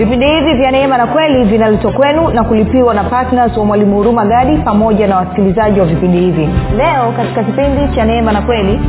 vipindi 0.00 0.26
hivi 0.26 0.54
vya 0.54 0.70
neema 0.70 0.98
na 0.98 1.06
kweli 1.06 1.44
vinaletwa 1.44 1.92
kwenu 1.92 2.28
na 2.30 2.44
kulipiwa 2.44 2.94
na 2.94 3.04
ptns 3.04 3.56
wa 3.56 3.64
mwalimu 3.64 3.96
huruma 3.96 4.24
gadi 4.26 4.56
pamoja 4.56 5.06
na 5.06 5.16
wasikilizaji 5.16 5.80
wa 5.80 5.86
vipindi 5.86 6.18
hivi. 6.18 6.48
Leo 6.76 7.12
katika 7.16 7.44
kipindi 7.44 7.94
cha 7.96 8.04
neema 8.04 8.32
na 8.32 8.42
kweli 8.42 8.80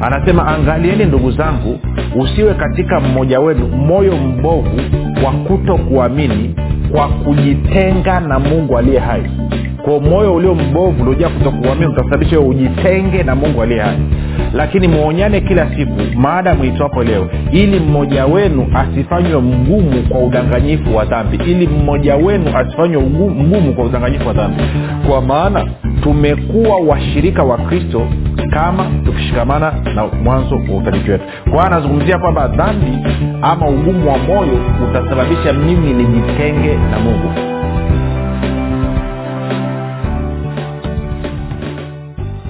anasema 0.00 0.46
angalieni 0.46 1.04
ndugu 1.04 1.30
zangu 1.30 1.78
usiwe 2.20 2.54
katika 2.54 3.00
mmoja 3.00 3.40
wenu 3.40 3.68
moyo 3.68 4.16
mbovu 4.16 4.80
wa 5.24 5.32
kuto 5.32 5.76
kuamini 5.78 6.54
kwa 6.92 7.08
kujitenga 7.08 8.20
na 8.20 8.38
mungu 8.38 8.78
aliye 8.78 9.00
hai 9.00 9.22
kwa 9.90 10.00
moyo 10.00 10.34
ulio 10.34 10.54
mbovu 10.54 11.02
uliojaa 11.02 11.28
kutokuamini 11.28 11.86
utasababisha 11.86 12.40
ujitenge 12.40 13.22
na 13.22 13.34
mungu 13.34 13.62
aliye 13.62 13.80
hai. 13.80 13.98
Lakini 14.54 14.88
mwonyane 14.88 15.40
kila 15.40 15.66
siku 15.76 15.92
maada 16.16 16.54
mwitwapo 16.54 17.02
leo 17.04 17.28
ili 17.52 17.80
mmoja 17.80 18.26
wenu 18.26 18.66
asifanywe 18.74 19.40
mgumu 19.40 20.02
kwa 20.08 20.20
udanganyifu 20.20 20.96
wa 20.96 21.04
dhambi. 21.04 21.36
Ili 21.46 21.66
mmoja 21.66 22.16
wenu 22.16 22.56
asifanywe 22.56 23.02
mgumu 23.02 23.72
kwa 23.74 23.84
udanganyifu 23.84 24.28
wa 24.28 24.34
dhambi. 24.34 24.62
Kwa 25.08 25.20
maana 25.22 25.64
tumekuwa 26.02 26.76
washirika 26.76 27.42
wa 27.42 27.58
kristo 27.58 28.06
kama 28.50 28.86
tukishikamana 29.04 29.72
na 29.94 30.06
mwanzo 30.06 30.54
wa 30.54 30.76
utabiti 30.78 31.10
wetu. 31.10 31.24
Kwa 31.50 31.66
anazungumzia 31.66 32.18
kwamba 32.18 32.48
dhambi 32.48 32.98
ama 33.42 33.68
ugumu 33.68 34.10
wa 34.12 34.18
moyo 34.18 34.58
utasababisha 34.90 35.52
mimi 35.52 35.92
nijitenge 35.92 36.74
na 36.90 36.98
mungu 36.98 37.50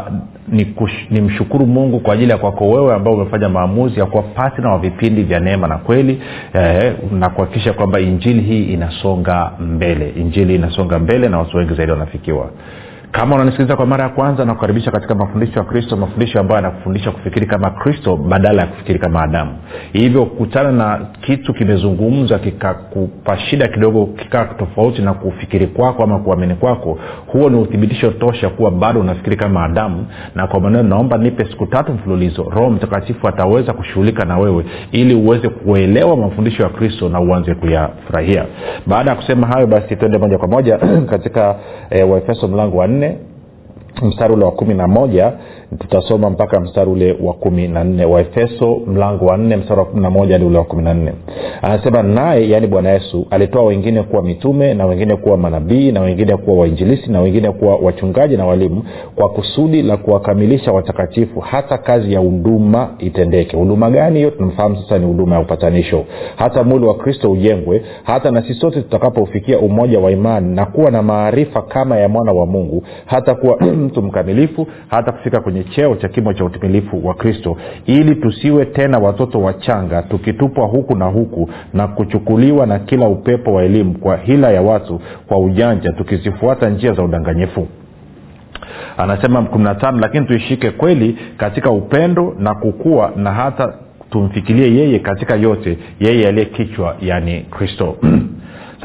ni, 0.47 0.75
ni 1.09 1.21
mshukuru 1.21 1.65
mungu 1.67 1.99
kwa 1.99 2.13
ajili 2.13 2.31
ya 2.31 2.37
kwako 2.37 2.69
wewe 2.69 2.93
ambao 2.95 3.13
umefanya 3.13 3.49
maamuzi 3.49 3.99
ya 3.99 4.05
kuwa 4.05 4.23
patna 4.23 4.71
wa 4.71 4.79
vipindi 4.79 5.23
vya 5.23 5.39
neema 5.39 5.67
na 5.67 5.77
kweli 5.77 6.21
eh, 6.53 6.93
na 7.11 7.29
kuhakikisha 7.29 7.73
kwamba 7.73 7.99
injili 7.99 8.41
hii 8.41 8.63
inasonga 8.63 9.51
mbele. 9.59 10.09
Injili 10.09 10.55
inasonga 10.55 10.99
mbele 10.99 11.29
na 11.29 11.39
watu 11.39 11.57
wengi 11.57 11.73
zaidi 11.73 11.91
wanafikiwa 11.91 12.49
kama 13.15 13.35
unanisikiliza 13.35 13.75
kwa 13.75 13.85
mara 13.85 14.03
ya 14.03 14.09
kwanza 14.09 14.45
nakukaribisha 14.45 14.91
katika 14.91 15.15
mafundisho 15.15 15.59
ya 15.59 15.65
kristo 15.65 15.97
mafundisho 15.97 16.39
ambayo 16.39 16.55
yanakufundisha 16.61 17.11
kufikiri 17.11 17.45
kama 17.47 17.69
kristo 17.69 18.15
badala 18.17 18.61
ya 18.61 18.67
kufikiri 18.67 18.99
kama 18.99 19.21
adamu. 19.21 19.51
Hivyo 19.93 20.25
kukutana 20.25 20.71
na 20.71 21.05
kitu 21.21 21.53
kimezungumzwa 21.53 22.39
kikakupa 22.39 23.37
shida 23.37 23.67
kidogo 23.67 24.05
kikaa 24.05 24.45
tofauti 24.45 25.01
na 25.01 25.13
kufikiri 25.13 25.67
kwako 25.67 26.03
ama 26.03 26.19
kuamini 26.19 26.55
kwako 26.55 26.99
huo 27.27 27.49
ni 27.49 27.57
uthibitisho 27.57 28.11
tosha 28.11 28.49
kuwa 28.49 28.71
bado 28.71 28.99
unafikiri 28.99 29.35
kama 29.37 29.63
adamu. 29.63 30.07
Na 30.35 30.47
kwa 30.47 30.59
maneno 30.59 30.83
naomba 30.83 31.17
nipe 31.17 31.45
siku 31.45 31.65
tatu 31.65 31.91
mfululizo. 31.93 32.43
Roho 32.43 32.69
mtakatifu 32.69 33.27
ataweza 33.27 33.73
kushughulika 33.73 34.25
na 34.25 34.37
wewe 34.37 34.65
ili 34.91 35.15
uweze 35.15 35.49
kuelewa 35.49 36.17
mafundisho 36.17 36.63
ya 36.63 36.69
kristo 36.69 37.09
na 37.09 37.19
uanze 37.19 37.55
kuyafurahia. 37.55 38.45
Baada 38.87 39.09
ya 39.09 39.15
kusema 39.15 39.47
hayo 39.47 39.67
basi 39.67 39.95
twende 39.95 40.17
moja 40.17 40.37
kwa 40.37 40.47
moja 40.47 40.77
katika 41.11 41.55
e, 41.89 42.03
waefeso 42.03 42.47
mlango 42.47 42.77
wa 42.77 42.87
nne 42.87 43.04
mstari 44.01 44.33
ule 44.33 44.45
wa 44.45 44.51
kumi 44.51 44.73
na 44.73 44.87
moja 44.87 45.33
tutasoma 45.79 46.29
mpaka 46.29 46.59
mstari 46.59 46.91
ule 46.91 47.17
wa 47.21 47.33
kumi 47.33 47.67
na 47.67 47.83
nne. 47.83 48.05
Waefeso 48.05 48.81
mlango 48.87 49.25
wa 49.25 49.37
nne 49.37 49.55
mstari 49.57 49.79
wa 49.79 49.85
kumi 49.85 50.01
na 50.01 50.09
moja 50.09 50.33
hadi 50.33 50.45
ule 50.45 50.57
wa 50.57 50.63
kumi 50.63 50.83
na 50.83 50.93
nne. 50.93 51.11
Anasema 51.61 52.03
naye 52.03 52.49
yaani 52.49 52.67
bwana 52.67 52.89
yesu 52.89 53.27
alitoa 53.29 53.63
wengine 53.63 54.03
kuwa 54.03 54.21
mitume 54.23 54.73
na 54.73 54.85
wengine 54.85 55.15
kuwa 55.15 55.37
manabii 55.37 55.91
na 55.91 56.01
wengine 56.01 56.37
kuwa 56.37 56.57
wainjilisi 56.57 57.11
na 57.11 57.21
wengine 57.21 57.51
kuwa 57.51 57.75
wachungaji 57.75 58.37
na 58.37 58.45
walimu 58.45 58.83
kwa 59.15 59.29
kusudi 59.29 59.81
la 59.81 59.97
kuwakamilisha 59.97 60.71
watakatifu 60.71 61.39
hata 61.39 61.77
kazi 61.77 62.13
ya 62.13 62.19
huduma 62.19 62.89
itendeke. 62.99 63.57
Huduma 63.57 63.89
gani 63.89 64.15
hiyo? 64.19 64.31
Tunamfahamu 64.31 64.75
sasa 64.75 64.97
ni 64.99 65.05
huduma 65.05 65.35
ya 65.35 65.41
upatanisho. 65.41 66.05
Hata 66.35 66.63
mwili 66.63 66.85
wa 66.85 66.95
kristo 66.95 67.31
ujengwe 67.31 67.81
hata 68.03 68.31
na 68.31 68.41
sisi 68.41 68.59
sote 68.59 68.81
tutakapoufikia 68.81 69.59
umoja 69.59 69.99
wa 69.99 70.11
imani 70.11 70.55
na 70.55 70.65
kuwa 70.65 70.91
na 70.91 71.01
maarifa 71.03 71.61
kama 71.61 71.97
ya 71.97 72.09
mwana 72.09 72.31
wa 72.33 72.45
mungu 72.45 72.83
hata 73.05 73.35
kuwa 73.35 73.57
mtu 73.85 74.01
mkamilifu 74.01 74.67
hata 74.87 75.11
kufika 75.11 75.39
kwenye 75.41 75.54
cheo 75.63 75.95
cha 75.95 76.07
kimo 76.07 76.33
cha 76.33 76.45
utimilifu 76.45 77.07
wa 77.07 77.13
kristo 77.13 77.57
ili 77.85 78.15
tusiwe 78.15 78.65
tena 78.65 78.97
watoto 78.97 79.41
wachanga 79.41 80.01
tukitupwa 80.01 80.67
huku 80.67 80.95
na 80.95 81.05
huku 81.05 81.49
na 81.73 81.87
kuchukuliwa 81.87 82.65
na 82.65 82.79
kila 82.79 83.07
upepo 83.07 83.53
wa 83.53 83.63
elimu 83.63 83.93
kwa 83.97 84.17
hila 84.17 84.51
ya 84.51 84.61
watu 84.61 85.01
kwa 85.27 85.39
ujanja 85.39 85.91
tukizifuata 85.91 86.69
njia 86.69 86.93
za 86.93 87.03
udanganyifu. 87.03 87.67
Anasema 88.97 89.41
kumi 89.41 89.63
na 89.63 89.75
tano 89.75 89.99
lakini 89.99 90.25
tuishike 90.25 90.71
kweli 90.71 91.17
katika 91.37 91.71
upendo 91.71 92.35
na 92.39 92.55
kukua 92.55 93.11
na 93.15 93.31
hata 93.31 93.73
tumfikirie 94.09 94.75
yeye 94.75 94.99
katika 94.99 95.35
yote 95.35 95.77
yeye 95.99 96.27
aliye 96.27 96.45
kichwa 96.45 96.95
yani 97.01 97.41
kristo 97.41 97.97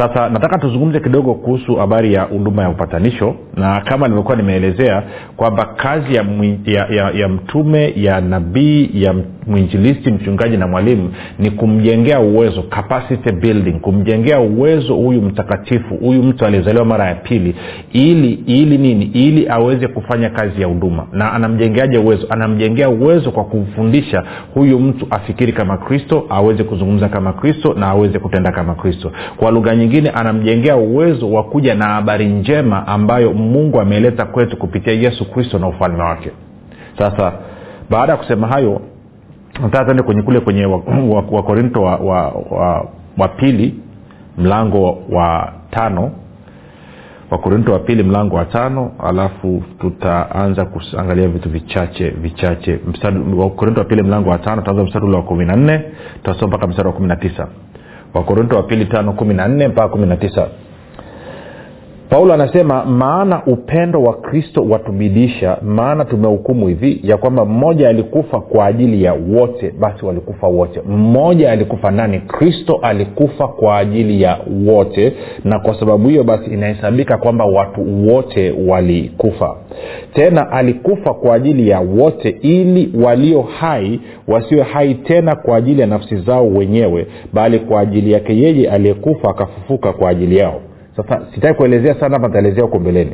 sasa 0.00 0.28
nataka 0.30 0.58
tuzungumze 0.58 1.00
kidogo 1.00 1.34
kuhusu 1.34 1.76
habari 1.76 2.14
ya 2.14 2.22
huduma 2.22 2.62
ya 2.62 2.68
upatanisho 2.70 3.34
na 3.56 3.80
kama 3.80 4.08
nimekuwa 4.08 4.36
nimeelezea 4.36 5.02
kwamba 5.36 5.64
kazi 5.64 6.14
ya, 6.14 6.24
ya, 6.64 6.86
ya, 6.90 7.10
ya 7.10 7.28
mtume 7.28 7.92
ya 7.96 8.20
nabii 8.20 8.90
ya 8.94 9.14
mwinjilisti 9.50 10.10
mchungaji 10.10 10.56
na 10.56 10.66
mwalimu 10.66 11.12
ni 11.38 11.50
kumjengea 11.50 12.20
uwezo 12.20 12.62
capacity 12.62 13.32
building 13.32 13.72
kumjengea 13.72 14.40
uwezo 14.40 14.94
huyu 14.94 15.22
mtakatifu 15.22 15.94
huyu 15.96 16.22
mtu 16.22 16.44
aliyezaliwa 16.46 16.84
mara 16.84 17.06
ya 17.06 17.14
pili 17.14 17.54
ili 17.92 18.32
ili 18.46 18.78
nini? 18.78 19.04
Ili 19.04 19.48
aweze 19.48 19.88
kufanya 19.88 20.30
kazi 20.30 20.60
ya 20.62 20.66
huduma. 20.66 21.06
Na 21.12 21.32
anamjengeaje 21.32 21.98
uwezo? 21.98 22.26
Anamjengea 22.30 22.88
uwezo 22.88 23.30
kwa 23.30 23.44
kumfundisha 23.44 24.24
huyu 24.54 24.78
mtu 24.80 25.06
afikiri 25.10 25.52
kama 25.52 25.76
kristo 25.76 26.26
aweze 26.28 26.64
kuzungumza 26.64 27.08
kama 27.08 27.32
kristo 27.32 27.74
na 27.74 27.86
aweze 27.88 28.18
kutenda 28.18 28.52
kama 28.52 28.74
kristo. 28.74 29.12
Kwa 29.36 29.50
lugha 29.50 29.76
nyingine 29.76 30.10
anamjengea 30.10 30.76
uwezo 30.76 31.30
wa 31.32 31.44
kuja 31.44 31.74
na 31.74 31.84
habari 31.84 32.26
njema 32.26 32.86
ambayo 32.86 33.32
mungu 33.32 33.80
ameleta 33.80 34.24
kwetu 34.26 34.56
kupitia 34.56 34.92
yesu 34.92 35.30
kristo 35.30 35.58
na 35.58 35.68
ufalme 35.68 36.02
wake. 36.02 36.30
Sasa 36.98 37.32
baada 37.90 38.12
ya 38.12 38.18
kusema 38.18 38.46
hayo 38.46 38.80
nataka 39.62 39.84
tuende 39.84 40.02
kwenye 40.02 40.22
kule 40.22 40.40
kwenye 40.40 40.64
wakorinto 41.32 41.82
wa, 41.82 41.96
wa, 41.96 42.22
wa, 42.28 42.58
wa, 42.58 42.88
wa 43.18 43.28
pili 43.28 43.74
mlango 44.38 44.98
wa 45.10 45.52
tano. 45.70 46.10
Wakorinto 47.30 47.72
wa 47.72 47.78
pili 47.78 48.02
mlango 48.02 48.36
wa 48.36 48.44
tano. 48.44 48.92
Alafu 48.98 49.62
tutaanza 49.80 50.64
kuangalia 50.64 51.28
vitu 51.28 51.48
vichache 51.50 52.10
vichache. 52.10 52.78
Wakorinto 53.36 53.80
wa 53.80 53.86
pili 53.86 54.02
mlango 54.02 54.30
wa 54.30 54.38
tano 54.38 54.56
tutaanza 54.62 54.84
mstari 54.84 55.06
ule 55.06 55.16
wa 55.16 55.22
kumi 55.22 55.44
na 55.44 55.56
nne. 55.56 55.82
Tutasoma 56.22 56.46
mpaka 56.48 56.66
mstari 56.66 56.88
wa 56.88 56.94
kumi 56.94 57.08
na 57.08 57.16
tisa. 57.16 57.48
Wakorinto 58.14 58.56
wa 58.56 58.62
pili 58.62 58.84
tano 58.84 59.12
kumi 59.12 59.34
na 59.34 59.48
nne 59.48 59.68
mpaka 59.68 59.88
kumi 59.88 60.06
na 60.06 60.16
tisa 60.16 60.48
paulo 62.10 62.34
anasema 62.34 62.84
maana 62.84 63.42
upendo 63.46 64.02
wa 64.02 64.14
kristo 64.14 64.64
watubidisha 64.68 65.56
maana 65.62 66.04
tumehukumu 66.04 66.68
hivi 66.68 67.00
ya 67.04 67.16
kwamba 67.16 67.44
mmoja 67.44 67.88
alikufa 67.88 68.40
kwa 68.40 68.66
ajili 68.66 69.04
ya 69.04 69.12
wote 69.12 69.74
basi 69.80 70.04
walikufa 70.06 70.46
wote. 70.46 70.80
Mmoja 70.88 71.52
alikufa 71.52 71.90
nani? 71.90 72.18
Kristo 72.20 72.78
alikufa 72.82 73.48
kwa 73.48 73.78
ajili 73.78 74.22
ya 74.22 74.38
wote 74.66 75.12
na 75.44 75.58
kwa 75.58 75.80
sababu 75.80 76.08
hiyo 76.08 76.24
basi 76.24 76.50
inahesabika 76.50 77.18
kwamba 77.18 77.44
watu 77.44 78.08
wote 78.08 78.54
walikufa. 78.66 79.56
Tena 80.14 80.52
alikufa 80.52 81.14
kwa 81.14 81.34
ajili 81.34 81.68
ya 81.68 81.80
wote 81.80 82.28
ili 82.42 82.92
walio 83.04 83.42
hai 83.42 84.00
wasiwe 84.28 84.62
hai 84.62 84.94
tena 84.94 85.36
kwa 85.36 85.56
ajili 85.56 85.80
ya 85.80 85.86
nafsi 85.86 86.16
zao 86.16 86.48
wenyewe 86.48 87.06
bali 87.32 87.58
kwa 87.58 87.80
ajili 87.80 88.12
yake 88.12 88.38
yeye 88.38 88.70
aliyekufa 88.70 89.30
akafufuka 89.30 89.92
kwa 89.92 90.10
ajili 90.10 90.36
yao 90.36 90.60
sasa 91.02 91.26
sitaki 91.34 91.54
kuelezea 91.54 91.94
sana 91.94 92.14
hapa 92.14 92.26
nitaelezea 92.26 92.64
huko 92.64 92.78
mbeleni. 92.78 93.12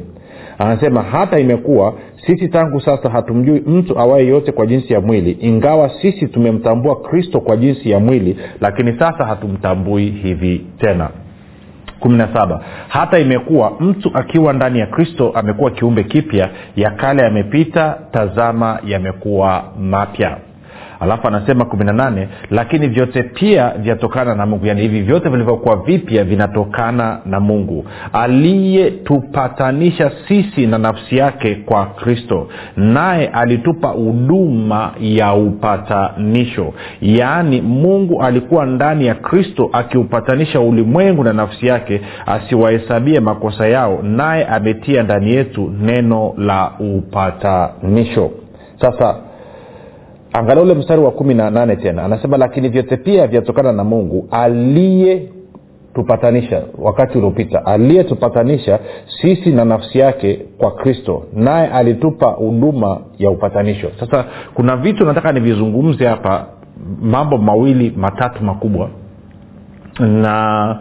Anasema 0.58 1.02
hata 1.02 1.38
imekuwa 1.38 1.94
sisi 2.26 2.48
tangu 2.48 2.80
sasa 2.80 3.10
hatumjui 3.10 3.60
mtu 3.60 3.98
awaye 3.98 4.26
yote 4.26 4.52
kwa 4.52 4.66
jinsi 4.66 4.92
ya 4.92 5.00
mwili 5.00 5.30
ingawa 5.40 5.90
sisi 6.02 6.26
tumemtambua 6.28 6.96
kristo 7.00 7.40
kwa 7.40 7.56
jinsi 7.56 7.90
ya 7.90 8.00
mwili 8.00 8.36
lakini 8.60 8.98
sasa 8.98 9.24
hatumtambui 9.24 10.06
hivi 10.10 10.66
tena. 10.78 11.10
Kumi 12.00 12.16
na 12.18 12.28
saba 12.34 12.60
hata 12.88 13.18
imekuwa 13.18 13.72
mtu 13.80 14.10
akiwa 14.14 14.52
ndani 14.52 14.78
ya 14.78 14.86
kristo 14.86 15.30
amekuwa 15.34 15.70
kiumbe 15.70 16.04
kipya 16.04 16.50
ya 16.76 16.90
kale 16.90 17.22
yamepita 17.22 17.98
tazama 18.12 18.78
yamekuwa 18.86 19.64
mapya 19.80 20.36
alafu 21.00 21.28
anasema 21.28 21.64
kumi 21.64 21.84
na 21.84 21.92
nane 21.92 22.28
lakini 22.50 22.88
vyote 22.88 23.22
pia 23.22 23.70
vyatokana 23.78 24.34
na 24.34 24.46
mungu. 24.46 24.66
Yaani 24.66 24.80
hivi 24.82 25.02
vyote 25.02 25.28
vilivyokuwa 25.28 25.76
vipya 25.76 26.24
vinatokana 26.24 27.18
na 27.26 27.40
mungu. 27.40 27.84
Aliyetupatanisha 28.12 30.10
sisi 30.28 30.66
na 30.66 30.78
nafsi 30.78 31.16
yake 31.16 31.54
kwa 31.54 31.86
kristo 31.86 32.48
naye 32.76 33.26
alitupa 33.26 33.88
huduma 33.88 34.92
ya 35.00 35.34
upatanisho. 35.34 36.72
Yaani 37.00 37.60
mungu 37.60 38.22
alikuwa 38.22 38.66
ndani 38.66 39.06
ya 39.06 39.14
kristo 39.14 39.70
akiupatanisha 39.72 40.60
ulimwengu 40.60 41.24
na 41.24 41.32
nafsi 41.32 41.66
yake 41.66 42.00
asiwahesabie 42.26 43.20
makosa 43.20 43.68
yao 43.68 43.98
naye 44.02 44.44
ametia 44.46 45.02
ndani 45.02 45.30
yetu 45.30 45.72
neno 45.80 46.34
la 46.38 46.70
upatanisho. 46.80 48.30
Sasa 48.80 49.16
angalia 50.38 50.62
ule 50.62 50.74
mstari 50.74 51.00
wa 51.02 51.10
kumi 51.10 51.34
na 51.34 51.50
nane 51.50 51.76
tena 51.76 52.02
anasema 52.04 52.36
lakini 52.36 52.68
vyote 52.68 52.96
pia 52.96 53.26
vyatokana 53.26 53.72
na 53.72 53.84
mungu 53.84 54.28
aliye 54.30 55.28
tupatanisha 55.94 56.62
wakati 56.78 57.18
uliopita 57.18 57.66
aliyetupatanisha 57.66 58.78
sisi 59.22 59.50
na 59.52 59.64
nafsi 59.64 59.98
yake 59.98 60.40
kwa 60.58 60.70
kristo 60.70 61.22
naye 61.32 61.66
alitupa 61.68 62.26
huduma 62.30 63.00
ya 63.18 63.30
upatanisho. 63.30 63.90
Sasa 64.00 64.24
kuna 64.54 64.76
vitu 64.76 65.04
nataka 65.04 65.32
nivizungumze 65.32 66.06
hapa 66.06 66.46
mambo 67.02 67.38
mawili 67.38 67.92
matatu 67.96 68.44
makubwa. 68.44 68.88
Na 70.00 70.78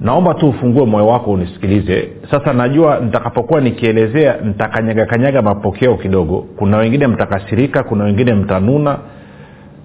naomba 0.00 0.34
tu 0.34 0.48
ufungue 0.48 0.86
moyo 0.86 1.06
wako 1.06 1.30
unisikilize 1.32 2.08
sasa 2.30 2.52
najua 2.52 3.00
nitakapokuwa 3.00 3.60
nikielezea 3.60 4.36
ntakanyagakanyaga 4.44 5.42
mapokeo 5.42 5.94
kidogo. 5.96 6.46
Kuna 6.56 6.76
wengine 6.76 7.06
mtakasirika 7.06 7.82
kuna 7.82 8.04
wengine 8.04 8.34
mtanuna 8.34 8.98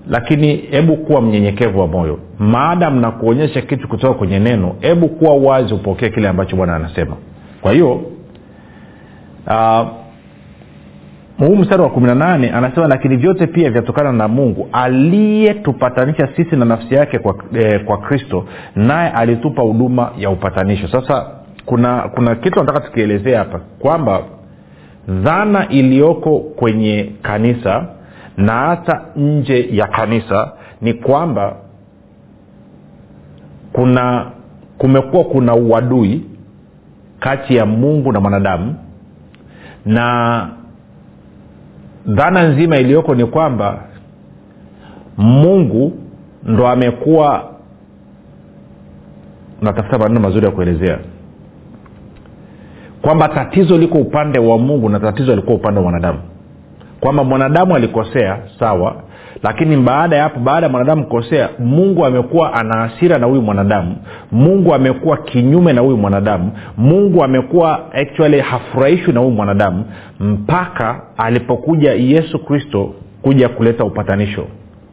lakini 0.10 0.56
hebu 0.56 0.98
kuwa 0.98 1.22
mnyenyekevu 1.22 1.80
wa 1.80 1.88
moyo. 1.88 2.20
Maadam 2.40 3.00
na 3.02 3.12
kuonyesha 3.12 3.62
kitu 3.62 3.88
kutoka 3.88 4.14
kwenye 4.14 4.40
neno 4.40 4.76
hebu 4.80 5.08
kuwa 5.10 5.36
wazi 5.36 5.74
upokee 5.74 6.10
kile 6.10 6.28
ambacho 6.30 6.56
bwana 6.56 6.76
anasema. 6.76 7.16
Kwa 7.62 7.72
hiyo 7.72 7.94
uh, 9.48 9.88
huu 11.38 11.56
mstari 11.56 11.82
wa 11.82 11.90
kumi 11.90 12.08
na 12.08 12.16
nane 12.16 12.52
anasema 12.52 12.88
lakini 12.88 13.18
vyote 13.18 13.48
pia 13.48 13.70
vyatokana 13.72 14.12
na 14.12 14.28
mungu 14.28 14.70
aliyetupatanisha 14.72 16.30
sisi 16.36 16.56
na 16.56 16.66
nafsi 16.66 16.96
yake 16.96 17.20
kwa, 17.20 17.36
eh, 17.60 17.84
kwa 17.86 17.98
kristo 17.98 18.46
naye 18.76 19.10
alitupa 19.10 19.62
huduma 19.62 20.12
ya 20.18 20.30
upatanisho. 20.30 20.88
Sasa 20.88 21.26
kuna 21.66 22.02
kuna 22.02 22.36
kitu 22.36 22.60
nataka 22.60 22.80
tukielezea 22.80 23.40
hapa 23.40 23.60
kwamba 23.80 24.22
dhana 25.08 25.68
iliyoko 25.70 26.40
kwenye 26.40 27.12
kanisa 27.22 27.86
na 28.38 28.54
hata 28.54 29.06
nje 29.16 29.68
ya 29.72 29.88
kanisa 29.88 30.52
ni 30.82 30.94
kwamba 30.94 31.56
kuna 33.74 34.26
kumekuwa 34.78 35.24
kuna 35.24 35.56
uadui 35.56 36.26
kati 37.20 37.56
ya 37.56 37.66
mungu 37.66 38.12
na 38.12 38.20
mwanadamu 38.20 38.76
na 39.86 40.50
dhana 42.06 42.44
nzima 42.48 42.78
iliyoko 42.78 43.16
ni 43.16 43.26
kwamba 43.26 43.80
mungu 45.18 45.94
ndo 46.44 46.68
amekuwa 46.68 47.52
natafuta 49.62 49.98
maneno 49.98 50.20
mazuri 50.20 50.46
ya 50.46 50.52
kuelezea 50.52 51.00
kwamba 53.06 53.30
tatizo 53.30 53.78
liko 53.78 53.98
upande 53.98 54.40
wa 54.40 54.58
mungu 54.58 54.90
na 54.90 55.00
tatizo 55.00 55.34
alikuwa 55.34 55.56
upande 55.56 55.78
wa 55.80 55.84
mwanadamu. 55.84 56.20
Kwamba 57.00 57.24
mwanadamu 57.24 57.76
alikosea 57.76 58.38
sawa 58.60 58.96
lakini 59.44 59.78
baada 59.78 60.16
ya 60.16 60.24
hapo 60.24 60.40
baada 60.40 60.66
ya 60.66 60.72
mwanadamu 60.72 61.04
kukosea 61.04 61.50
mungu 61.60 62.06
amekuwa 62.06 62.54
ana 62.54 62.76
hasira 62.78 63.18
na 63.18 63.26
huyu 63.28 63.42
mwanadamu. 63.42 63.96
Mungu 64.32 64.74
amekuwa 64.74 65.18
kinyume 65.18 65.74
na 65.74 65.82
huyu 65.82 65.98
mwanadamu. 65.98 66.52
Mungu 66.78 67.24
amekuwa 67.24 67.94
actually 67.94 68.40
hafurahishwi 68.40 69.14
na 69.14 69.20
huyu 69.20 69.32
mwanadamu 69.32 69.86
mpaka 70.20 71.02
alipokuja 71.18 71.92
yesu 71.94 72.40
kristo 72.46 72.94
kuja 73.22 73.50
kuleta 73.50 73.86
upatanisho 73.86 74.46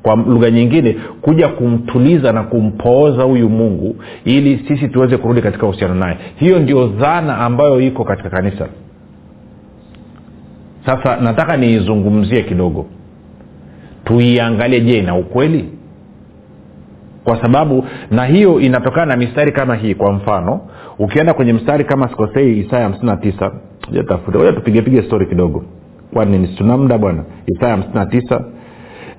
kwa 0.03 0.17
lugha 0.17 0.51
nyingine 0.51 0.97
kuja 1.21 1.49
kumtuliza 1.49 2.33
na 2.33 2.43
kumpooza 2.43 3.23
huyu 3.23 3.49
mungu 3.49 3.97
ili 4.25 4.65
sisi 4.69 4.89
tuweze 4.89 5.17
kurudi 5.17 5.43
katika 5.43 5.67
uhusiano 5.67 5.95
naye. 5.95 6.17
Hiyo 6.37 6.59
ndio 6.59 6.87
dhana 6.87 7.39
ambayo 7.39 7.81
iko 7.81 8.05
katika 8.05 8.31
kanisa. 8.31 8.69
Sasa 10.87 11.17
nataka 11.17 11.57
niizungumzie 11.57 12.43
kidogo. 12.43 12.87
Tuiangalie 14.05 14.81
je 14.81 14.99
ina 14.99 15.17
ukweli? 15.17 15.65
Kwa 17.25 17.43
sababu 17.43 17.85
na 18.11 18.25
hiyo 18.25 18.61
inatokana 18.61 19.07
na 19.07 19.17
mistari 19.17 19.53
kama 19.53 19.75
hii. 19.77 19.95
Kwa 19.95 20.13
mfano 20.13 20.61
ukienda 20.99 21.35
kwenye 21.35 21.53
mstari 21.53 21.85
kama 21.85 22.09
sikosei 22.09 22.59
isaya 22.59 22.83
hamsini 22.83 23.07
na 23.07 23.17
tisa. 23.17 23.53
Tupigepige 24.55 25.03
stori 25.03 25.27
kidogo. 25.27 25.65
Kwani 26.15 26.49
tuna 26.49 26.77
muda 26.77 26.99
bwana. 26.99 27.25
Isaya 27.47 27.71
hamsini 27.73 27.95
na 27.95 28.07
tisa 28.07 28.45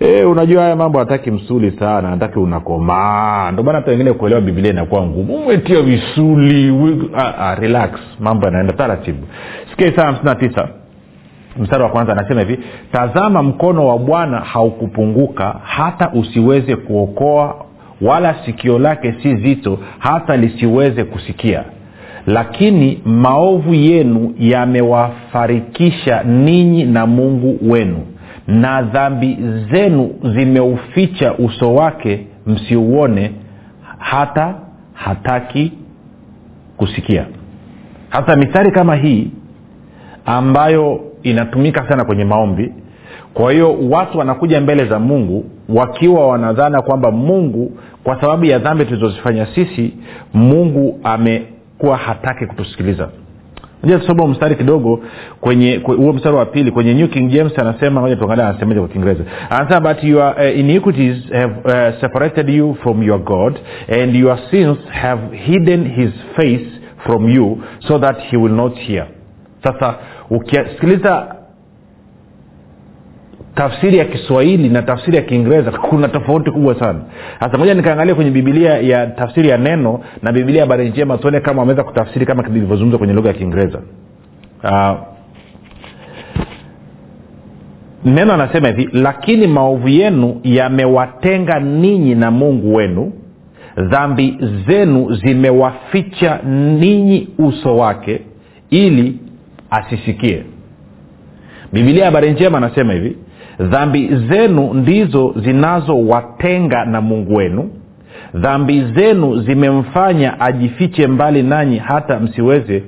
E, 0.04 0.24
unajua 0.24 0.64
haya 0.64 0.76
mambo 0.76 1.00
hataki 1.00 1.32
msuli 1.32 1.72
sana 1.72 2.10
hataki 2.10 2.40
unakomaa. 2.40 3.52
Ndo 3.52 3.64
maana 3.64 3.78
hata 3.80 3.92
wengine 3.92 4.14
kuelewa 4.14 4.42
biblia 4.42 4.72
inakuwa 4.72 5.06
ngumu. 5.08 5.36
Umetia 5.36 5.82
visuli 5.82 7.10
ah, 7.18 7.38
ah, 7.38 7.56
relax 7.56 7.90
mambo 8.20 8.46
yanaenda. 8.46 8.74
Taratibu 8.74 9.28
sikia 9.70 10.36
tisa 10.40 10.68
mstari 11.60 11.84
wa 11.84 11.90
kwanza 11.90 12.12
anasema 12.12 12.42
hivi 12.42 12.60
tazama 12.92 13.44
mkono 13.44 13.88
wa 13.88 13.98
bwana 14.00 14.40
haukupunguka 14.40 15.56
hata 15.64 16.10
usiweze 16.12 16.76
kuokoa 16.76 17.66
wala 18.02 18.36
sikio 18.46 18.80
lake 18.80 19.16
si 19.24 19.36
zito 19.36 19.80
hata 20.00 20.38
lisiweze 20.38 21.04
kusikia. 21.04 21.64
Lakini 22.28 23.02
maovu 23.06 23.74
yenu 23.74 24.34
yamewafarikisha 24.40 26.24
ninyi 26.24 26.84
na 26.84 27.06
mungu 27.06 27.72
wenu 27.72 28.00
na 28.48 28.82
dhambi 28.82 29.38
zenu 29.72 30.16
zimeuficha 30.36 31.34
uso 31.34 31.74
wake 31.76 32.28
msiuone 32.46 33.32
hata 33.98 34.56
hataki 34.94 35.74
kusikia. 36.78 37.26
Hasa 38.10 38.36
mistari 38.36 38.72
kama 38.72 38.96
hii 38.96 39.32
ambayo 40.26 41.02
inatumika 41.24 41.90
sana 41.90 42.06
kwenye 42.06 42.26
maombi. 42.26 42.74
Kwa 43.34 43.52
hiyo 43.52 43.78
watu 43.90 44.18
wanakuja 44.18 44.62
mbele 44.62 44.86
za 44.86 45.00
mungu 45.00 45.46
wakiwa 45.70 46.28
wanadhana 46.28 46.82
kwamba 46.82 47.12
mungu 47.12 47.72
kwa 48.04 48.22
sababu 48.22 48.46
ya 48.46 48.60
dhambi 48.60 48.86
tulizozifanya 48.86 49.46
sisi 49.56 49.94
mungu 50.34 51.00
amekuwa 51.04 51.98
hataki 51.98 52.46
kutusikiliza 52.46 53.10
moja 53.84 54.00
tusoma 54.00 54.28
mstari 54.28 54.56
kidogo 54.56 55.00
kwenye 55.42 55.76
huo 55.78 56.14
mstari 56.14 56.36
wa 56.36 56.46
pili 56.46 56.72
kwenye 56.72 56.94
new 56.94 57.08
king 57.08 57.30
james 57.32 57.60
anasema 57.60 58.02
moja 58.02 58.16
tuangalia 58.16 58.50
anasemaje 58.50 58.80
kwa 58.80 58.90
kiingereza. 58.90 59.24
Anasema 59.50 59.80
but 59.94 60.04
your 60.04 60.36
uh, 60.38 60.60
iniquities 60.60 61.32
have 61.32 61.54
uh, 61.66 62.02
separated 62.02 62.50
you 62.50 62.76
from 62.76 63.04
your 63.04 63.20
god 63.24 63.60
and 64.04 64.16
your 64.16 64.40
sins 64.52 64.78
have 64.90 65.38
hidden 65.38 65.88
his 65.90 66.10
face 66.36 66.66
from 66.98 67.30
you 67.30 67.58
so 67.80 68.00
that 68.00 68.18
he 68.20 68.38
will 68.38 68.54
not 68.54 68.76
hear. 68.78 69.06
Sasa 69.64 69.96
ukisikiliza 70.30 71.36
tafsiri 73.56 73.98
ya 73.98 74.06
kiswahili 74.06 74.70
na 74.70 74.82
tafsiri 74.82 75.18
ya 75.18 75.24
kiingereza 75.24 75.72
kuna 75.72 76.08
tofauti 76.08 76.52
kubwa 76.52 76.80
sana. 76.80 77.00
Hasa 77.40 77.58
moja 77.58 77.74
nikaangalia 77.74 78.16
kwenye 78.16 78.32
bibilia 78.32 78.78
ya 78.78 79.08
tafsiri 79.08 79.50
ya 79.50 79.58
neno 79.58 80.00
na 80.22 80.32
bibilia 80.32 80.60
ya 80.62 80.66
habari 80.66 80.90
njema 80.90 81.18
tuone 81.18 81.40
kama 81.40 81.60
wameweza 81.60 81.84
kutafsiri 81.84 82.26
kama 82.26 82.48
ilivyozungumza 82.48 82.98
kwenye 82.98 83.14
lugha 83.14 83.28
ya 83.28 83.34
kiingereza. 83.34 83.80
Uh, 84.64 84.98
neno 88.06 88.34
anasema 88.34 88.68
hivi 88.68 88.90
lakini 88.94 89.48
maovu 89.48 89.88
yenu 89.90 90.40
yamewatenga 90.44 91.60
ninyi 91.60 92.16
na 92.16 92.32
mungu 92.32 92.76
wenu. 92.76 93.14
Dhambi 93.78 94.38
zenu 94.68 95.14
zimewaficha 95.14 96.40
ninyi 96.80 97.28
uso 97.38 97.78
wake 97.78 98.22
ili 98.70 99.20
asisikie. 99.70 100.44
Bibilia 101.74 102.06
habari 102.06 102.32
njema 102.32 102.58
anasema 102.58 102.94
hivi 102.94 103.18
dhambi 103.60 104.16
zenu 104.30 104.74
ndizo 104.74 105.34
zinazowatenga 105.38 106.86
na 106.86 107.02
mungu 107.02 107.36
wenu. 107.36 107.70
Dhambi 108.34 108.86
zenu 108.96 109.40
zimemfanya 109.42 110.40
ajifiche 110.40 111.08
mbali 111.08 111.44
nanyi 111.44 111.78
hata 111.78 112.20
msiweze 112.20 112.84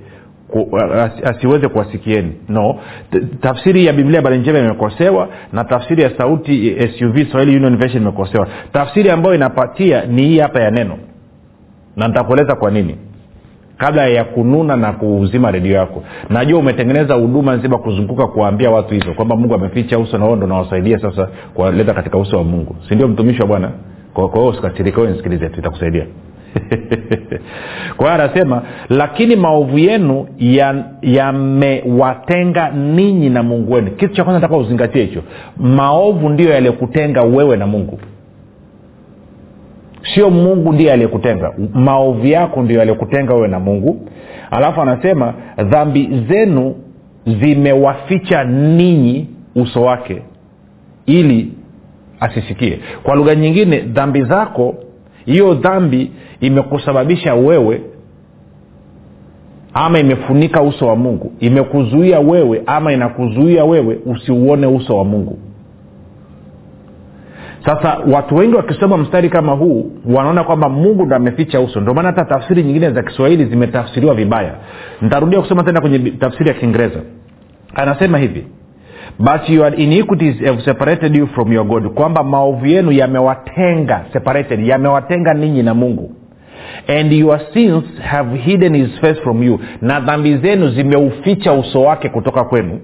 ku, 0.47 0.79
asiweze 1.23 1.67
kuwasikieni. 1.67 2.31
No. 2.49 2.75
Tafsiri 3.41 3.85
ya 3.85 3.93
biblia 3.93 4.19
habari 4.19 4.37
njema 4.37 4.59
imekosewa 4.59 5.29
na 5.53 5.63
tafsiri 5.63 6.03
ya 6.03 6.09
sauti 6.17 6.75
suv 6.99 7.17
swahili 7.31 7.55
union 7.57 7.77
version 7.77 8.03
imekosewa. 8.03 8.47
Tafsiri 8.73 9.09
ambayo 9.09 9.35
inapatia 9.35 10.05
ni 10.05 10.21
hii 10.27 10.39
hapa 10.39 10.61
ya 10.61 10.71
neno. 10.71 10.97
Na 11.95 12.07
nitakueleza 12.07 12.55
kwa 12.55 12.71
nini 12.71 12.95
kabla 13.77 14.07
ya 14.07 14.23
kununa 14.23 14.75
na 14.75 14.91
kuuzima 14.93 15.51
redio 15.51 15.75
yako. 15.75 16.03
Najua 16.29 16.59
umetengeneza 16.59 17.13
huduma 17.13 17.55
nzima 17.55 17.77
kuzunguka 17.77 18.27
kuwaambia 18.27 18.71
watu 18.71 18.93
hivyo 18.93 19.13
kwamba 19.13 19.35
mungu 19.35 19.53
ameficha 19.53 19.99
uso 19.99 20.17
na 20.17 20.35
ndo 20.35 20.47
nawasaidia 20.47 20.99
sasa 20.99 21.27
kuwaleta 21.53 21.93
katika 21.93 22.17
uso 22.17 22.37
wa 22.37 22.43
mungu. 22.43 22.75
Sindio 22.89 23.07
mtumishi 23.07 23.41
wa 23.41 23.47
bwana? 23.47 23.71
Kwa 24.13 24.23
hiyo 24.23 24.29
tu 25.49 25.59
itakusaidia. 25.59 26.05
Kwa 27.97 28.11
hiyo 28.11 28.23
anasema 28.23 28.61
lakini 28.89 29.35
maovu 29.35 29.79
yenu 29.79 30.27
yamewatenga 31.01 32.61
ya 32.61 32.71
ninyi 32.71 33.29
na 33.29 33.43
mungu 33.43 33.73
wenu. 33.73 33.91
Kitu 33.91 34.13
cha 34.13 34.23
kwanza 34.23 34.39
nataka 34.39 34.57
uzingatie 34.61 35.03
hicho. 35.05 35.23
Maovu 35.57 36.29
ndiyo 36.29 36.49
yaliyokutenga 36.49 37.21
wewe 37.21 37.57
na 37.57 37.67
mungu 37.67 37.99
sio 40.13 40.29
mungu 40.29 40.73
ndiye 40.73 40.93
aliyekutenga. 40.93 41.53
Maovu 41.73 42.27
yako 42.27 42.61
ndio 42.63 42.81
aliyekutenga 42.81 43.33
wewe 43.33 43.47
na 43.47 43.59
mungu. 43.59 44.09
Alafu 44.51 44.81
anasema 44.81 45.33
dhambi 45.69 46.09
zenu 46.29 46.75
zimewaficha 47.39 48.43
ninyi 48.43 49.27
uso 49.55 49.81
wake 49.81 50.21
ili 51.05 51.51
asisikie. 52.19 52.79
Kwa 53.03 53.15
lugha 53.15 53.35
nyingine 53.35 53.79
dhambi 53.79 54.21
zako 54.21 54.75
hiyo 55.25 55.53
dhambi 55.53 56.11
imekusababisha 56.41 57.33
wewe 57.35 57.81
ama 59.73 59.99
imefunika 59.99 60.61
uso 60.61 60.87
wa 60.87 60.95
mungu. 60.95 61.31
Imekuzuia 61.39 62.19
wewe 62.19 62.63
ama 62.65 62.93
inakuzuia 62.93 63.65
wewe 63.65 63.99
usiuone 64.05 64.67
uso 64.67 64.97
wa 64.97 65.05
mungu 65.05 65.37
sasa 67.65 67.97
watu 68.11 68.35
wengi 68.35 68.55
wakisoma 68.55 68.97
mstari 68.97 69.29
kama 69.29 69.51
huu 69.51 69.91
wanaona 70.05 70.43
kwamba 70.43 70.69
mungu 70.69 71.05
ndo 71.05 71.15
ameficha 71.15 71.59
uso. 71.61 71.81
Ndio 71.81 71.93
maana 71.93 72.07
hata 72.09 72.25
tafsiri 72.25 72.63
nyingine 72.63 72.89
za 72.91 73.03
kiswahili 73.03 73.45
zimetafsiriwa 73.45 74.13
vibaya. 74.13 74.53
Nitarudia 75.01 75.41
kusoma 75.41 75.63
tena 75.63 75.81
kwenye 75.81 75.99
tafsiri 76.11 76.47
ya 76.49 76.53
kiingereza. 76.53 76.99
Anasema 77.75 78.17
hivi 78.17 78.45
but 79.19 79.49
your 79.49 79.79
iniquities 79.79 80.41
have 80.45 80.61
separated 80.61 81.15
you 81.15 81.27
from 81.27 81.53
your 81.53 81.65
god 81.65 81.87
kwamba 81.93 82.23
maovu 82.23 82.65
yenu 82.65 82.91
yamewatenga 82.91 84.05
separated 84.13 84.59
yamewatenga 84.67 85.33
ninyi 85.33 85.63
na 85.63 85.73
mungu. 85.73 86.11
And 86.87 87.11
your 87.13 87.39
sins 87.53 87.83
have 88.01 88.37
hidden 88.37 88.75
his 88.75 88.99
face 88.99 89.21
from 89.21 89.43
you 89.43 89.59
na 89.81 89.99
dhambi 89.99 90.37
zenu 90.37 90.67
zimeuficha 90.69 91.53
uso 91.53 91.81
wake 91.81 92.09
kutoka 92.09 92.43
kwenu 92.43 92.79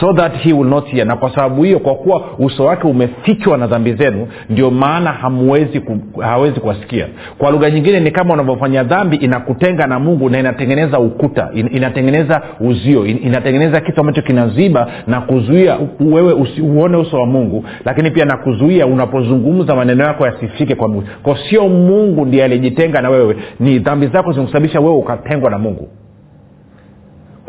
so 0.00 0.12
that 0.12 0.32
he 0.36 0.52
will 0.52 0.68
not 0.68 0.86
hear 0.86 1.06
na 1.06 1.16
kwa 1.16 1.34
sababu 1.34 1.62
hiyo 1.62 1.78
kwa 1.78 1.94
kuwa 1.94 2.24
uso 2.38 2.64
wake 2.64 2.86
umefichwa 2.86 3.58
na 3.58 3.66
dhambi 3.66 3.92
zenu 3.92 4.28
ndio 4.50 4.70
maana 4.70 5.12
hamwezi 5.12 5.80
ku, 5.80 5.98
hawezi 6.20 6.60
kuwasikia. 6.60 7.06
Kwa 7.38 7.50
lugha 7.50 7.70
nyingine 7.70 8.00
ni 8.00 8.10
kama 8.10 8.34
unavyofanya 8.34 8.82
dhambi 8.84 9.16
inakutenga 9.16 9.86
na 9.86 9.98
mungu 9.98 10.30
na 10.30 10.38
inatengeneza 10.38 10.98
ukuta 11.00 11.50
in, 11.54 11.68
inatengeneza 11.72 12.42
uzio 12.60 13.06
in, 13.06 13.18
inatengeneza 13.22 13.80
kitu 13.80 14.00
ambacho 14.00 14.22
kinaziba 14.22 14.86
na 15.06 15.20
kuzuia 15.20 15.78
wewe 16.00 16.32
uone 16.62 16.96
uso 16.96 17.16
wa 17.20 17.26
mungu. 17.26 17.64
Lakini 17.84 18.10
pia 18.10 18.24
na 18.24 18.36
kuzuia 18.36 18.86
unapozungumza 18.86 19.76
maneno 19.76 20.04
yako 20.04 20.26
yasifike 20.26 20.74
kwa 20.74 20.88
mungu. 20.88 21.04
Kwa 21.22 21.38
sio 21.50 21.68
mungu 21.68 22.24
ndiye 22.26 22.44
aliyejitenga 22.44 23.02
na 23.02 23.10
wewe. 23.10 23.36
Ni 23.60 23.78
dhambi 23.78 24.06
zako 24.06 24.32
zimekusababisha 24.32 24.80
wewe 24.80 24.94
ukatengwa 24.96 25.50
na 25.50 25.58
mungu 25.58 25.88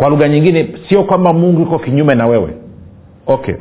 kwa 0.03 0.09
lugha 0.09 0.27
nyingine 0.29 0.75
sio 0.89 1.03
kwamba 1.03 1.33
mungu 1.33 1.61
iko 1.61 1.79
kinyume 1.79 2.15
na 2.15 2.27
wewe. 2.27 2.53
Okay. 3.27 3.55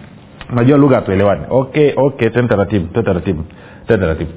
Najua 0.54 0.78
lugha 0.78 0.96
hatuelewani. 0.96 1.42
Okay 1.50 1.92
okay 1.96 2.30
tena 2.30 2.48
taratibu 2.48 2.86
tena 2.86 3.02
taratibu 3.02 3.44
tena 3.86 3.98
taratibu. 3.98 4.30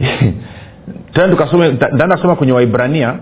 Tena 1.12 1.28
tukasome 1.28 1.68
ntaenda 1.72 2.16
kusoma 2.16 2.36
kwenye 2.36 2.52
waibrania 2.52 3.18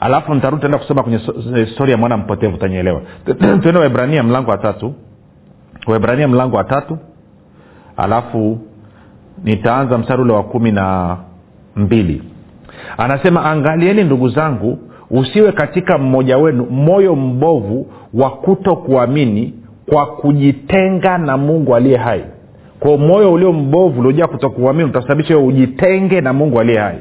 alafu 0.00 0.34
nitarudi 0.34 0.60
taenda 0.60 0.78
kusoma 0.78 1.02
kwenye 1.02 1.18
historia 1.64 1.92
ya 1.92 1.98
mwana 1.98 2.16
mpotevu 2.16 2.54
utanyelewa 2.54 3.00
tuende 3.62 3.78
waibrania 3.84 4.22
mlango 4.22 4.50
wa 4.50 4.58
tatu. 4.58 4.94
Waibrania 5.86 6.28
mlango 6.28 6.56
wa 6.56 6.64
tatu 6.64 6.98
alafu 7.96 8.58
nitaanza 9.44 9.98
mstari 9.98 10.22
ule 10.22 10.32
wa 10.32 10.42
kumi 10.42 10.72
na 10.72 11.16
mbili. 11.76 12.22
Anasema 12.98 13.44
angalieni 13.44 14.04
ndugu 14.04 14.28
zangu 14.28 14.87
usiwe 15.10 15.52
katika 15.52 15.98
mmoja 15.98 16.38
wenu 16.38 16.66
moyo 16.70 17.16
mbovu 17.16 17.86
wa 18.14 18.30
kuto 18.30 18.76
kuamini 18.76 19.54
kwa 19.90 20.06
kujitenga 20.06 21.18
na 21.18 21.36
mungu 21.36 21.76
aliye 21.76 21.96
hai. 21.96 22.24
Kwa 22.80 22.96
moyo 22.98 23.32
ulio 23.32 23.52
mbovu 23.52 24.00
uliojaa 24.00 24.26
kutokuamini 24.26 24.84
utasababisha 24.90 25.36
wewe 25.36 25.48
ujitenge 25.48 26.20
na 26.20 26.32
mungu 26.32 26.60
aliye 26.60 26.78
hai. 26.78 26.98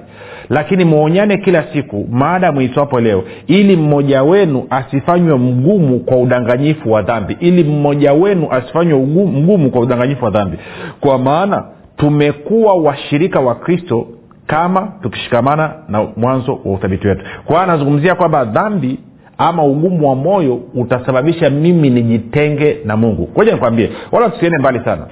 Lakini 0.49 0.85
mwonyane 0.85 1.37
kila 1.37 1.63
siku 1.73 2.07
maada 2.11 2.51
mwitwapo 2.51 2.99
leo 2.99 3.23
ili 3.47 3.75
mmoja 3.75 4.23
wenu 4.23 4.63
asifanywe 4.69 5.37
mgumu 5.37 5.99
kwa 5.99 6.17
udanganyifu 6.17 6.91
wa 6.91 7.01
dhambi. 7.01 7.37
Ili 7.39 7.63
mmoja 7.63 8.13
wenu 8.13 8.47
asifanywe 8.51 8.99
mgumu 8.99 9.71
kwa 9.71 9.81
udanganyifu 9.81 10.25
wa 10.25 10.31
dhambi. 10.31 10.57
Kwa 10.99 11.17
maana 11.17 11.63
tumekuwa 11.97 12.75
washirika 12.75 13.39
wa 13.39 13.55
kristo 13.55 14.07
kama 14.47 14.87
tukishikamana 15.01 15.73
na 15.89 16.07
mwanzo 16.17 16.51
wa 16.65 16.73
uthabiti 16.73 17.07
wetu. 17.07 17.25
Kwa 17.45 17.63
anazungumzia 17.63 18.15
kwamba 18.15 18.45
dhambi 18.45 18.99
ama 19.37 19.63
ugumu 19.63 20.09
wa 20.09 20.15
moyo 20.15 20.55
utasababisha 20.73 21.49
mimi 21.49 21.89
nijitenge 21.89 22.77
na 22.85 22.97
mungu. 22.97 23.25
Koja 23.25 23.51
nikwambie 23.53 23.89
wala 24.11 24.29
tusiende 24.29 24.57
mbali 24.57 24.79
sana. 24.85 25.05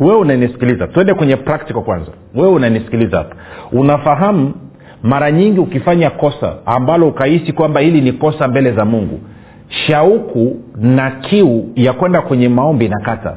Wewe 0.00 0.16
unanisikiliza 0.16 0.86
tuende 0.86 1.14
kwenye 1.14 1.36
practical 1.36 1.82
kwanza. 1.82 2.10
Wewe 2.34 2.48
unanisikiliza 2.50 3.18
hapa. 3.18 3.36
Unafahamu 3.72 4.52
mara 5.02 5.30
nyingi 5.30 5.60
ukifanya 5.60 6.10
kosa 6.10 6.54
ambalo 6.66 7.08
ukahisi 7.08 7.52
kwamba 7.52 7.80
hili 7.80 8.00
ni 8.00 8.12
kosa 8.12 8.48
mbele 8.48 8.72
za 8.72 8.84
mungu 8.84 9.20
shauku 9.68 10.56
na 10.76 11.10
kiu 11.10 11.68
ya 11.76 11.92
kwenda 11.92 12.22
kwenye 12.22 12.48
maombi 12.48 12.84
inakata 12.84 13.36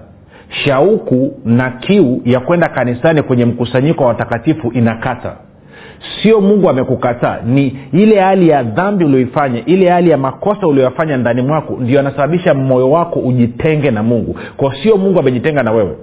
shauku 0.51 1.33
na 1.45 1.69
kiu 1.71 2.21
ya 2.25 2.39
kwenda 2.39 2.69
kanisani 2.69 3.21
kwenye 3.23 3.45
mkusanyiko 3.45 4.03
wa 4.03 4.09
watakatifu 4.09 4.71
inakata. 4.71 5.35
Sio 6.23 6.41
mungu 6.41 6.69
amekukataa 6.69 7.37
ni 7.45 7.77
ile 7.93 8.19
hali 8.19 8.49
ya 8.49 8.63
dhambi 8.63 9.05
ulioifanya 9.05 9.65
ile 9.65 9.89
hali 9.89 10.09
ya 10.09 10.17
makosa 10.17 10.67
ulioyafanya 10.67 11.17
ndani 11.17 11.41
mwako 11.41 11.77
ndio 11.79 11.99
anasababisha 11.99 12.53
moyo 12.53 12.91
wako 12.91 13.19
ujitenge 13.19 13.91
na 13.91 14.03
mungu. 14.03 14.35
Kwa 14.57 14.75
sio 14.75 14.97
mungu 14.97 15.19
amejitenga 15.19 15.63
na 15.63 15.71
wewe. 15.71 15.95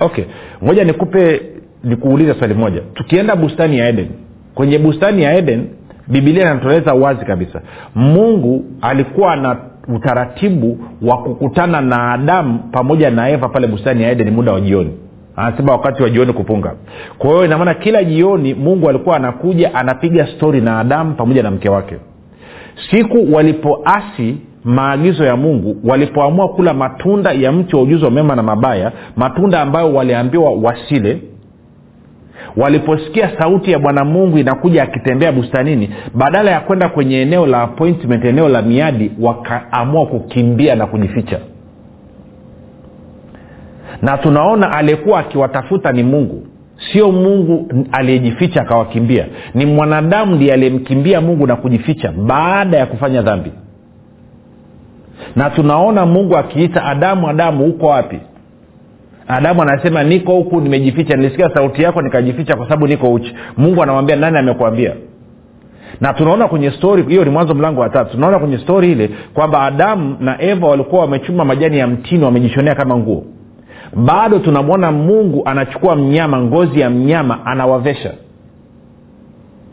Okay 0.00 0.24
moja 0.62 0.84
nikupe 0.84 1.42
nikuulize 1.84 2.34
swali 2.34 2.54
moja. 2.54 2.80
Tukienda 2.94 3.36
bustani 3.36 3.78
ya 3.78 3.88
eden 3.88 4.08
kwenye 4.54 4.78
bustani 4.78 5.22
ya 5.22 5.36
eden 5.36 5.66
bibilia 6.08 6.42
inatueleza 6.42 6.94
wazi 6.94 7.24
kabisa. 7.24 7.60
Mungu 7.94 8.64
alikuwa 8.80 9.36
na 9.36 9.56
utaratibu 9.88 10.78
wa 11.02 11.18
kukutana 11.18 11.80
na 11.80 12.12
adamu 12.12 12.58
pamoja 12.72 13.10
na 13.10 13.28
eva 13.28 13.48
pale 13.48 13.66
bustani 13.66 14.02
ya 14.02 14.10
edeni 14.10 14.30
muda 14.30 14.52
wa 14.52 14.60
jioni. 14.60 14.90
Anasema 15.36 15.72
wakati 15.72 16.02
wa 16.02 16.10
jioni 16.10 16.32
kupunga. 16.32 16.74
Kwa 17.18 17.30
hiyo 17.30 17.44
inamaana 17.44 17.74
kila 17.74 18.04
jioni 18.04 18.54
mungu 18.54 18.88
alikuwa 18.88 19.16
anakuja 19.16 19.74
anapiga 19.74 20.26
stori 20.26 20.60
na 20.60 20.78
adamu 20.80 21.14
pamoja 21.14 21.42
na 21.42 21.50
mke 21.50 21.68
wake. 21.68 21.96
Siku 22.90 23.34
walipoasi 23.34 24.36
maagizo 24.64 25.24
ya 25.24 25.36
mungu 25.36 25.76
walipoamua 25.84 26.48
kula 26.48 26.74
matunda 26.74 27.32
ya 27.32 27.52
mti 27.52 27.76
wa 27.76 27.82
ujuzi 27.82 28.04
wa 28.04 28.10
mema 28.10 28.36
na 28.36 28.42
mabaya 28.42 28.92
matunda 29.16 29.60
ambayo 29.60 29.94
waliambiwa 29.94 30.50
wasile 30.52 31.22
waliposikia 32.56 33.30
sauti 33.38 33.72
ya 33.72 33.78
bwana 33.78 34.04
mungu 34.04 34.38
inakuja 34.38 34.82
akitembea 34.82 35.32
bustanini 35.32 35.90
badala 36.14 36.50
ya 36.50 36.60
kwenda 36.60 36.88
kwenye 36.88 37.20
eneo 37.22 37.46
la 37.46 37.62
appointment 37.62 38.24
eneo 38.24 38.48
la 38.48 38.62
miadi 38.62 39.10
wakaamua 39.20 40.06
kukimbia 40.06 40.74
na 40.74 40.86
kujificha. 40.86 41.38
Na 44.02 44.18
tunaona 44.18 44.72
aliyekuwa 44.72 45.20
akiwatafuta 45.20 45.92
ni 45.92 46.02
mungu. 46.02 46.46
Sio 46.92 47.12
mungu 47.12 47.68
aliyejificha 47.92 48.62
akawakimbia. 48.62 49.26
Ni 49.54 49.66
mwanadamu 49.66 50.34
ndiye 50.34 50.52
aliyemkimbia 50.52 51.20
mungu 51.20 51.46
na 51.46 51.56
kujificha 51.56 52.12
baada 52.12 52.76
ya 52.78 52.86
kufanya 52.86 53.22
dhambi. 53.22 53.52
Na 55.36 55.50
tunaona 55.50 56.06
mungu 56.06 56.36
akiita 56.36 56.84
adamu 56.84 57.28
adamu 57.28 57.64
huko 57.64 57.86
wapi 57.86 58.18
adamu 59.28 59.62
anasema 59.62 60.02
niko 60.02 60.32
huku 60.32 60.60
nimejificha. 60.60 61.16
Nilisikia 61.16 61.50
sauti 61.54 61.82
yako 61.82 62.02
nikajificha 62.02 62.56
kwa 62.56 62.64
sababu 62.66 62.86
niko 62.86 63.12
uchi. 63.12 63.34
Mungu 63.56 63.82
anamwambia 63.82 64.16
nani 64.16 64.38
amekwambia 64.38 64.92
na 66.00 66.14
tunaona 66.14 66.48
kwenye 66.48 66.70
stori 66.70 67.02
hiyo 67.02 67.24
ni 67.24 67.30
mwanzo 67.30 67.54
mlango 67.54 67.80
wa 67.80 67.88
tatu. 67.88 68.10
Tunaona 68.10 68.38
kwenye 68.38 68.58
stori 68.58 68.92
ile 68.92 69.10
kwamba 69.34 69.62
adamu 69.62 70.16
na 70.20 70.42
eva 70.42 70.66
walikuwa 70.66 71.00
wamechuma 71.00 71.44
majani 71.44 71.78
ya 71.78 71.86
mtini 71.86 72.24
wamejishonea 72.24 72.74
kama 72.74 72.96
nguo. 72.96 73.24
Bado 73.94 74.38
tunamwona 74.38 74.92
mungu 74.92 75.42
anachukua 75.44 75.96
mnyama 75.96 76.40
ngozi 76.42 76.80
ya 76.80 76.90
mnyama 76.90 77.46
anawavesha. 77.46 78.12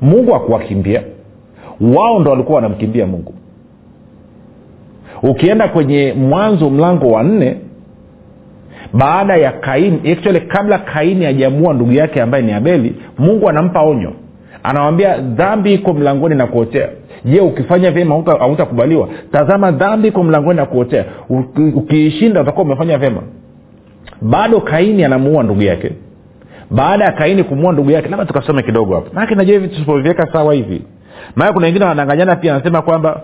Mungu 0.02 0.36
akuwakimbia 0.36 1.02
wao 1.82 2.20
ndo 2.20 2.32
walikuwa 2.32 2.56
wanamkimbia 2.56 3.06
mungu. 3.08 3.34
Ukienda 5.24 5.68
kwenye 5.68 6.14
mwanzo 6.14 6.70
mlango 6.70 7.08
wa 7.12 7.24
nne 7.24 7.58
baada 8.94 9.36
ya 9.36 9.52
kaini 9.52 10.12
actually 10.12 10.42
kabla 10.42 10.78
kaini 10.80 11.26
ajamua 11.26 11.74
ndugu 11.74 11.92
yake 11.92 12.22
ambaye 12.22 12.44
ni 12.44 12.54
abeli 12.54 12.96
mungu 13.18 13.50
anampa 13.50 13.82
onyo. 13.82 14.14
Anawambia 14.64 15.18
dhambi 15.18 15.74
iko 15.74 15.94
mlangoni 15.94 16.36
na 16.36 16.48
kuotea. 16.48 16.90
Je 17.26 17.40
ukifanya 17.40 17.92
vyema 17.92 18.16
hautakubaliwa? 18.40 19.10
Tazama 19.32 19.72
dhambi 19.72 20.08
iko 20.08 20.24
mlangoni 20.24 20.58
na 20.58 20.66
kuotea. 20.66 21.06
Ukiishinda 21.76 22.42
utakuwa 22.42 22.66
umefanya 22.66 22.98
vyema. 22.98 23.22
Bado 24.22 24.62
kaini 24.62 25.04
anamuua 25.04 25.44
ndugu 25.44 25.62
yake. 25.62 25.92
Baada 26.72 27.06
ya 27.06 27.12
kaini 27.12 27.44
kumua 27.44 27.74
ndugu 27.74 27.92
yake 27.92 28.10
labda 28.10 28.26
tukasome 28.26 28.64
kidogo 28.64 28.96
hapo. 28.96 29.08
Maake 29.14 29.36
najua 29.36 29.54
hivi 29.54 29.68
tusipoviweka 29.68 30.28
sawa 30.34 30.54
hivi. 30.54 30.82
Maana 31.36 31.54
kuna 31.54 31.66
wengine 31.66 31.86
wanadanganyana 31.86 32.36
pia 32.36 32.56
anasema 32.56 32.82
kwamba 32.82 33.22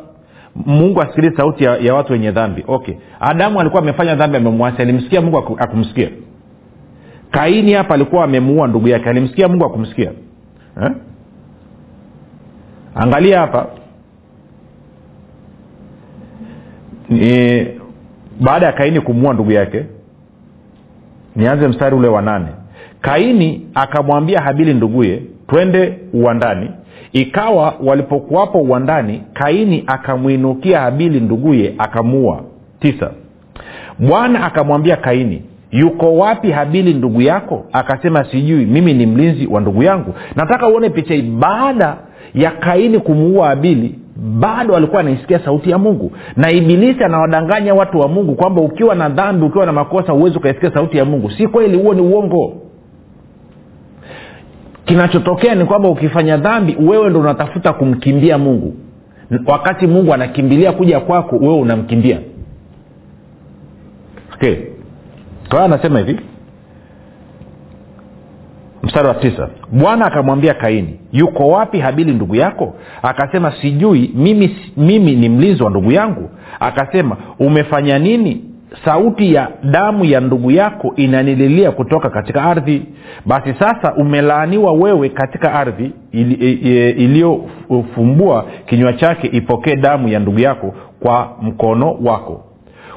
mungu 0.56 1.02
asikilizi 1.02 1.38
sauti 1.38 1.64
ya, 1.64 1.78
ya 1.78 1.94
watu 1.96 2.14
wenye 2.14 2.32
dhambi. 2.32 2.64
Okay. 2.68 2.96
Adamu 3.20 3.60
alikuwa 3.60 3.82
amefanya 3.82 4.16
dhambi 4.16 4.38
amemwasi 4.38 4.82
alimsikia 4.82 5.22
mungu 5.22 5.38
akumsikia. 5.60 6.10
Kaini 7.32 7.74
hapa 7.74 7.94
alikuwa 7.94 8.24
amemuua 8.24 8.68
ndugu 8.68 8.88
yake. 8.88 9.10
Alimsikia 9.10 9.48
mungu 9.48 9.66
akumsikia. 9.66 10.12
Eh? 10.84 10.92
angalia 12.96 13.40
hapa. 13.40 13.68
E, 17.12 17.80
baada 18.42 18.66
ya 18.66 18.72
kaini 18.72 19.02
kumuua 19.02 19.34
ndugu 19.34 19.52
yake 19.52 19.86
nianze 21.36 21.68
mstari 21.68 21.96
ule 21.96 22.08
wa 22.08 22.22
nane. 22.22 22.48
Kaini 23.02 23.68
akamwambia 23.74 24.42
habili 24.42 24.74
nduguye 24.74 25.22
twende 25.50 25.94
uwandani. 26.14 26.72
Ikawa 27.14 27.74
walipokuwapo 27.84 28.58
uwandani 28.58 29.22
kaini 29.34 29.84
akamwinukia 29.88 30.80
habili 30.80 31.20
nduguye 31.20 31.74
akamuua 31.78 32.42
tisa. 32.80 33.12
Bwana 34.00 34.44
akamwambia 34.46 34.96
kaini 34.98 35.42
yuko 35.72 36.18
wapi 36.18 36.52
habili 36.52 36.94
ndugu 36.94 37.22
yako? 37.22 37.66
Akasema 37.74 38.24
sijui 38.24 38.66
mimi 38.66 38.94
ni 38.94 39.06
mlinzi 39.06 39.48
wa 39.48 39.62
ndugu 39.62 39.84
yangu. 39.84 40.14
Nataka 40.36 40.68
uone 40.68 40.90
picha 40.90 41.14
hii. 41.14 41.22
Baada 41.22 41.98
ya 42.36 42.52
kaini 42.52 43.00
kumuua 43.00 43.48
habili 43.48 43.96
bado 44.40 44.76
alikuwa 44.76 45.02
anaisikia 45.02 45.40
sauti 45.40 45.72
ya 45.72 45.78
mungu. 45.78 46.12
Na 46.36 46.52
ibilisi 46.52 47.04
anawadanganya 47.04 47.74
watu 47.76 48.00
wa 48.00 48.08
mungu 48.08 48.36
kwamba 48.36 48.62
ukiwa 48.62 48.96
na 48.96 49.10
dhambi 49.10 49.46
ukiwa 49.46 49.66
na 49.66 49.72
makosa 49.72 50.12
huwezi 50.12 50.38
ukaisikia 50.38 50.72
sauti 50.74 50.98
ya 50.98 51.06
mungu. 51.06 51.32
Si 51.32 51.48
kweli 51.48 51.78
huo 51.78 51.94
ni 51.94 52.02
uongo 52.02 52.54
kinachotokea 54.90 55.56
ni 55.56 55.66
kwamba 55.66 55.90
ukifanya 55.90 56.38
dhambi 56.38 56.78
wewe 56.80 57.10
ndo 57.10 57.20
unatafuta 57.20 57.74
kumkimbia 57.74 58.38
mungu. 58.38 58.76
Wakati 59.46 59.88
mungu 59.88 60.14
anakimbilia 60.14 60.72
kuja 60.72 61.00
kwako 61.00 61.36
wewe 61.36 61.54
unamkimbia. 61.60 62.20
Okay. 64.34 64.56
kwa 65.50 65.66
anasema 65.66 66.00
hivi. 66.00 66.20
Mstari 68.84 69.08
wa 69.08 69.14
tisa. 69.14 69.50
Bwana 69.72 70.06
akamwambia 70.06 70.54
kaini 70.54 71.00
yuko 71.12 71.48
wapi 71.48 71.80
habili 71.80 72.12
ndugu 72.14 72.36
yako? 72.36 72.76
Akasema 73.02 73.52
sijui 73.62 74.12
mimi, 74.16 74.56
mimi 74.78 75.16
ni 75.16 75.30
mlinzi 75.30 75.64
wa 75.64 75.70
ndugu 75.70 75.92
yangu. 75.92 76.30
Akasema 76.60 77.18
umefanya 77.40 78.00
nini 78.00 78.44
sauti 78.86 79.34
ya 79.34 79.48
damu 79.64 80.06
ya 80.06 80.20
ndugu 80.20 80.52
yako 80.52 80.94
inanililia 80.96 81.72
kutoka 81.72 82.10
katika 82.10 82.44
ardhi 82.44 82.86
basi 83.26 83.54
sasa 83.60 83.94
umelaaniwa 83.96 84.74
wewe 84.74 85.10
katika 85.10 85.54
ardhi 85.54 85.92
iliyofumbua 86.98 88.46
kinywa 88.66 88.94
chake 88.94 89.28
ipokee 89.28 89.76
damu 89.76 90.08
ya 90.08 90.20
ndugu 90.20 90.40
yako 90.40 90.74
kwa 91.00 91.30
mkono 91.42 91.98
wako. 92.04 92.44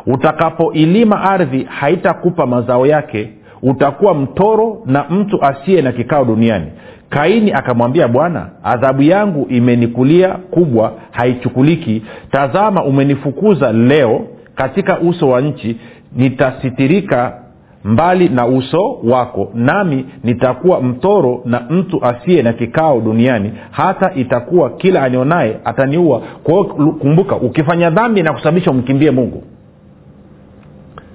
Utakapoilima 0.07 1.21
ardhi 1.23 1.63
haitakupa 1.65 2.47
mazao 2.47 2.87
yake 2.87 3.31
utakuwa 3.63 4.15
mtoro 4.15 4.83
na 4.87 5.05
mtu 5.11 5.45
asiye 5.45 5.83
na 5.83 5.93
kikao 5.93 6.25
duniani. 6.25 6.67
Kaini 7.09 7.53
akamwambia 7.53 8.09
bwana 8.09 8.47
adhabu 8.65 9.03
yangu 9.03 9.47
imenikulia 9.49 10.29
kubwa 10.29 10.93
haichukuliki. 11.11 12.03
Tazama 12.31 12.85
umenifukuza 12.85 13.73
leo 13.73 14.21
katika 14.55 15.01
uso 15.01 15.29
wa 15.29 15.41
nchi 15.41 15.77
nitasitirika 16.17 17.39
mbali 17.85 18.29
na 18.29 18.47
uso 18.47 18.99
wako 19.05 19.51
nami 19.55 20.07
nitakuwa 20.25 20.83
mtoro 20.83 21.43
na 21.45 21.61
mtu 21.71 22.05
asiye 22.05 22.43
na 22.43 22.53
kikao 22.53 23.01
duniani. 23.01 23.53
Hata 23.71 24.15
itakuwa 24.15 24.71
kila 24.71 25.03
anionaye 25.03 25.57
ataniua. 25.65 26.23
Kwa 26.43 26.65
kumbuka 27.01 27.37
ukifanya 27.37 27.91
dhambi 27.91 28.23
na 28.23 28.33
kusababisha 28.33 28.71
umkimbie 28.71 29.11
mungu 29.11 29.43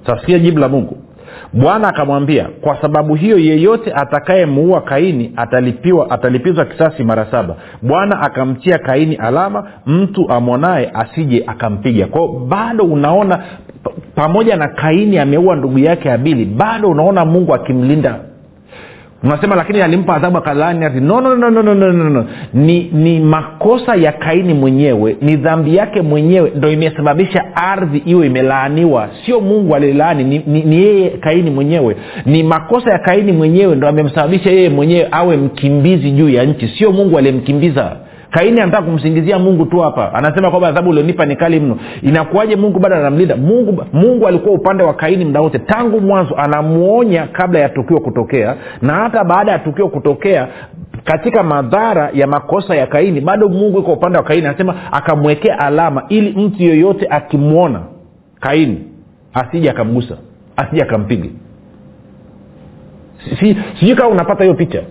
sasikia 0.08 0.40
jibu 0.40 0.60
la 0.60 0.68
mungu 0.70 0.98
bwana 1.54 1.88
akamwambia 1.88 2.48
kwa 2.62 2.82
sababu 2.82 3.16
hiyo 3.16 3.38
yeyote 3.40 3.94
atakayemuua 3.94 4.82
kaini 4.82 5.34
atalipiwa 5.36 6.10
atalipizwa 6.12 6.66
kisasi 6.66 7.04
mara 7.04 7.26
saba. 7.32 7.56
Bwana 7.82 8.22
akamtia 8.22 8.78
kaini 8.80 9.16
alama 9.16 9.64
mtu 9.86 10.30
amwonaye 10.30 10.92
asije 10.94 11.44
akampiga. 11.48 12.06
Kwao 12.08 12.28
bado 12.28 12.84
unaona 12.84 13.44
pamoja 14.16 14.56
na 14.58 14.68
kaini 14.68 15.18
ameua 15.18 15.56
ndugu 15.56 15.80
yake 15.80 16.12
abili 16.12 16.46
bado 16.46 16.90
unaona 16.90 17.26
mungu 17.26 17.54
akimlinda 17.54 18.20
unasema 19.24 19.56
lakini 19.56 19.82
alimpa 19.82 20.16
adhabu 20.16 20.38
akalaani 20.38 20.86
ardhi. 20.86 21.02
No, 21.02 21.22
no, 21.22 21.36
no, 21.36 21.50
no, 21.50 21.62
no, 21.62 21.74
no, 21.74 22.10
no. 22.10 22.26
Ni, 22.54 22.84
ni 22.94 23.20
makosa 23.20 23.96
ya 23.96 24.12
kaini 24.12 24.54
mwenyewe 24.54 25.18
ni 25.22 25.36
dhambi 25.38 25.76
yake 25.76 26.02
mwenyewe 26.02 26.52
ndo 26.56 26.72
imesababisha 26.72 27.56
ardhi 27.56 27.98
iwe 27.98 28.28
imelaaniwa. 28.28 29.10
Sio 29.26 29.40
mungu 29.42 29.76
alilaani 29.76 30.24
ni, 30.24 30.42
ni, 30.48 30.62
ni 30.64 30.76
yeye 30.76 31.10
kaini 31.10 31.50
mwenyewe. 31.52 31.96
Ni 32.26 32.44
makosa 32.44 32.92
ya 32.92 33.00
kaini 33.00 33.32
mwenyewe 33.32 33.76
ndo 33.76 33.88
amemsababisha 33.88 34.50
yeye 34.52 34.70
mwenyewe 34.70 35.08
awe 35.12 35.38
mkimbizi 35.38 36.12
juu 36.12 36.30
ya 36.30 36.44
nchi. 36.44 36.68
Sio 36.78 36.92
mungu 36.92 37.18
aliyemkimbiza 37.18 37.96
kaini 38.32 38.60
anataka 38.62 38.84
kumsingizia 38.84 39.40
mungu 39.40 39.66
tu 39.66 39.80
hapa. 39.80 40.14
Anasema 40.14 40.50
kwamba 40.50 40.68
adhabu 40.68 40.90
ulionipa 40.90 41.26
ni 41.26 41.36
kali 41.36 41.60
mno. 41.60 41.78
Inakuwaje 42.02 42.56
mungu 42.56 42.80
bado 42.80 42.96
anamlinda? 42.96 43.36
Mungu 43.36 43.84
mungu 43.94 44.28
alikuwa 44.28 44.56
upande 44.56 44.84
wa 44.84 44.94
kaini 44.94 45.26
mda 45.26 45.42
wote. 45.42 45.60
Tangu 45.60 46.02
mwanzo 46.02 46.36
anamwonya 46.36 47.28
kabla 47.28 47.60
ya 47.60 47.70
tukio 47.70 48.00
kutokea 48.00 48.56
na 48.82 48.94
hata 48.94 49.24
baada 49.24 49.52
ya 49.52 49.60
tukio 49.60 49.88
kutokea 49.88 50.48
katika 51.04 51.44
madhara 51.44 52.10
ya 52.14 52.28
makosa 52.28 52.76
ya 52.76 52.88
kaini 52.88 53.22
bado 53.22 53.50
mungu 53.50 53.80
iko 53.80 53.94
upande 53.94 54.18
wa 54.18 54.24
kaini. 54.24 54.48
Anasema 54.48 54.76
akamwekea 54.92 55.60
alama 55.60 56.04
ili 56.10 56.46
mtu 56.46 56.64
yoyote 56.64 57.08
akimwona 57.10 57.82
kaini 58.40 58.80
asije 59.34 59.70
akamgusa 59.70 60.18
asije 60.56 60.82
akampiga. 60.84 61.30
Sijui 63.40 63.58
si, 63.80 63.96
kama 63.96 64.10
unapata 64.10 64.44
hiyo 64.44 64.56
picha 64.56 64.82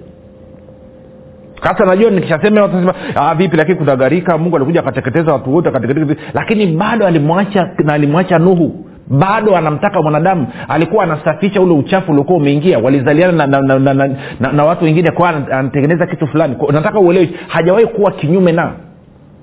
sasa 1.63 1.85
najua 1.85 2.11
nikishasema 2.11 2.63
watasema 2.63 2.95
ah, 3.15 3.35
vipi 3.35 3.57
lakini 3.57 3.79
kuna 3.79 4.39
mungu 4.39 4.57
alikuja 4.57 4.81
akateketeza 4.81 5.33
watu 5.33 5.55
wote 5.55 5.69
akateketeza 5.69 6.17
lakini 6.35 6.67
bado 6.67 7.07
alimwacha 7.07 7.71
na 7.85 7.93
alimwacha 7.93 8.39
nuhu. 8.39 8.83
Bado 9.09 9.57
anamtaka 9.57 10.03
mwanadamu. 10.03 10.47
Alikuwa 10.69 11.05
anasafisha 11.05 11.61
ule 11.61 11.75
uchafu 11.75 12.13
uliokuwa 12.13 12.39
umeingia. 12.39 12.79
Walizaliana 12.79 13.47
na, 13.47 13.63
na, 13.63 13.79
na, 13.79 13.95
na, 13.95 14.09
na, 14.41 14.53
na 14.53 14.65
watu 14.65 14.85
wengine 14.85 15.11
kwa 15.11 15.29
anatengeneza 15.29 16.07
kitu 16.07 16.27
fulani. 16.27 16.57
Nataka 16.73 17.01
uelewe 17.01 17.31
hajawahi 17.49 17.87
kuwa 17.87 18.11
kinyume 18.13 18.53
na. 18.53 18.73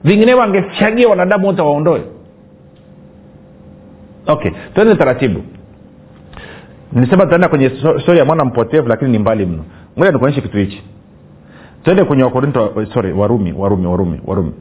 Vinginevyo 0.03 0.43
angechagia 0.43 1.07
wanadamu 1.09 1.47
wote 1.47 1.61
waondoe. 1.61 2.01
Okay 4.27 4.51
tuende 4.75 4.95
taratibu. 4.95 5.43
Nisema 6.93 7.23
tutaenda 7.23 7.47
kwenye 7.49 7.71
stori 8.03 8.19
ya 8.19 8.25
mwana 8.25 8.45
mpotevu 8.45 8.89
lakini 8.89 9.11
ni 9.11 9.19
mbali 9.19 9.45
mno. 9.45 9.65
Ngoja 9.97 10.11
nikuonyeshe 10.11 10.41
kitu 10.41 10.57
hichi 10.57 10.83
twende 11.83 12.03
kwenye 12.03 12.23
wakorinto 12.23 12.85
sorry 12.93 13.11
warumi 13.13 13.53
warumi 13.57 13.87
warumi 13.87 14.19
warumi. 14.25 14.51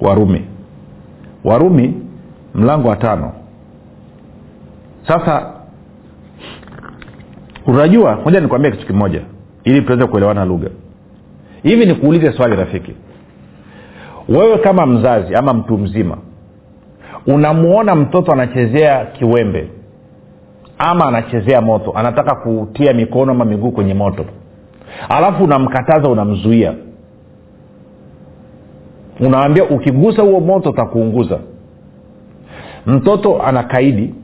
Warumi. 0.00 0.44
Warumi 1.44 1.94
mlango 2.54 2.88
wa 2.88 2.96
tano. 2.96 3.32
Sasa 5.08 5.52
unajua 7.66 8.16
moja 8.24 8.40
nikwambia 8.40 8.70
kitu 8.70 8.86
kimoja 8.86 9.20
ili 9.64 9.82
tuweze 9.82 10.06
kuelewana 10.06 10.44
lugha. 10.44 10.68
Hivi 11.62 11.86
nikuulize 11.86 12.32
swali 12.32 12.56
rafiki. 12.56 12.94
Wewe 14.28 14.58
kama 14.58 14.86
mzazi 14.86 15.34
ama 15.34 15.54
mtu 15.54 15.78
mzima 15.78 16.18
unamwona 17.26 17.94
mtoto 17.94 18.32
anachezea 18.32 19.04
kiwembe 19.06 19.68
ama 20.84 21.06
anachezea 21.06 21.60
moto 21.60 21.92
anataka 21.96 22.34
kutia 22.34 22.92
mikono 22.92 23.32
ama 23.32 23.44
miguu 23.44 23.70
kwenye 23.70 23.94
moto. 23.94 24.24
Alafu 25.08 25.44
unamkataza 25.44 26.08
unamzuia. 26.08 26.74
Unawambia 29.20 29.64
ukigusa 29.64 30.22
huo 30.22 30.40
moto 30.40 30.70
utakuunguza. 30.70 31.38
Mtoto 32.86 33.42
anakaidi 33.42 34.14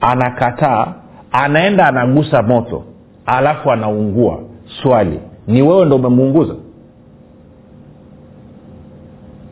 anakataa 0.00 0.94
anaenda 1.32 1.86
anagusa 1.86 2.42
moto 2.42 2.84
alafu 3.26 3.70
anaungua. 3.72 4.38
Swali 4.82 5.20
ni 5.46 5.62
wewe 5.62 5.86
ndo 5.86 5.96
umemuunguza? 5.96 6.54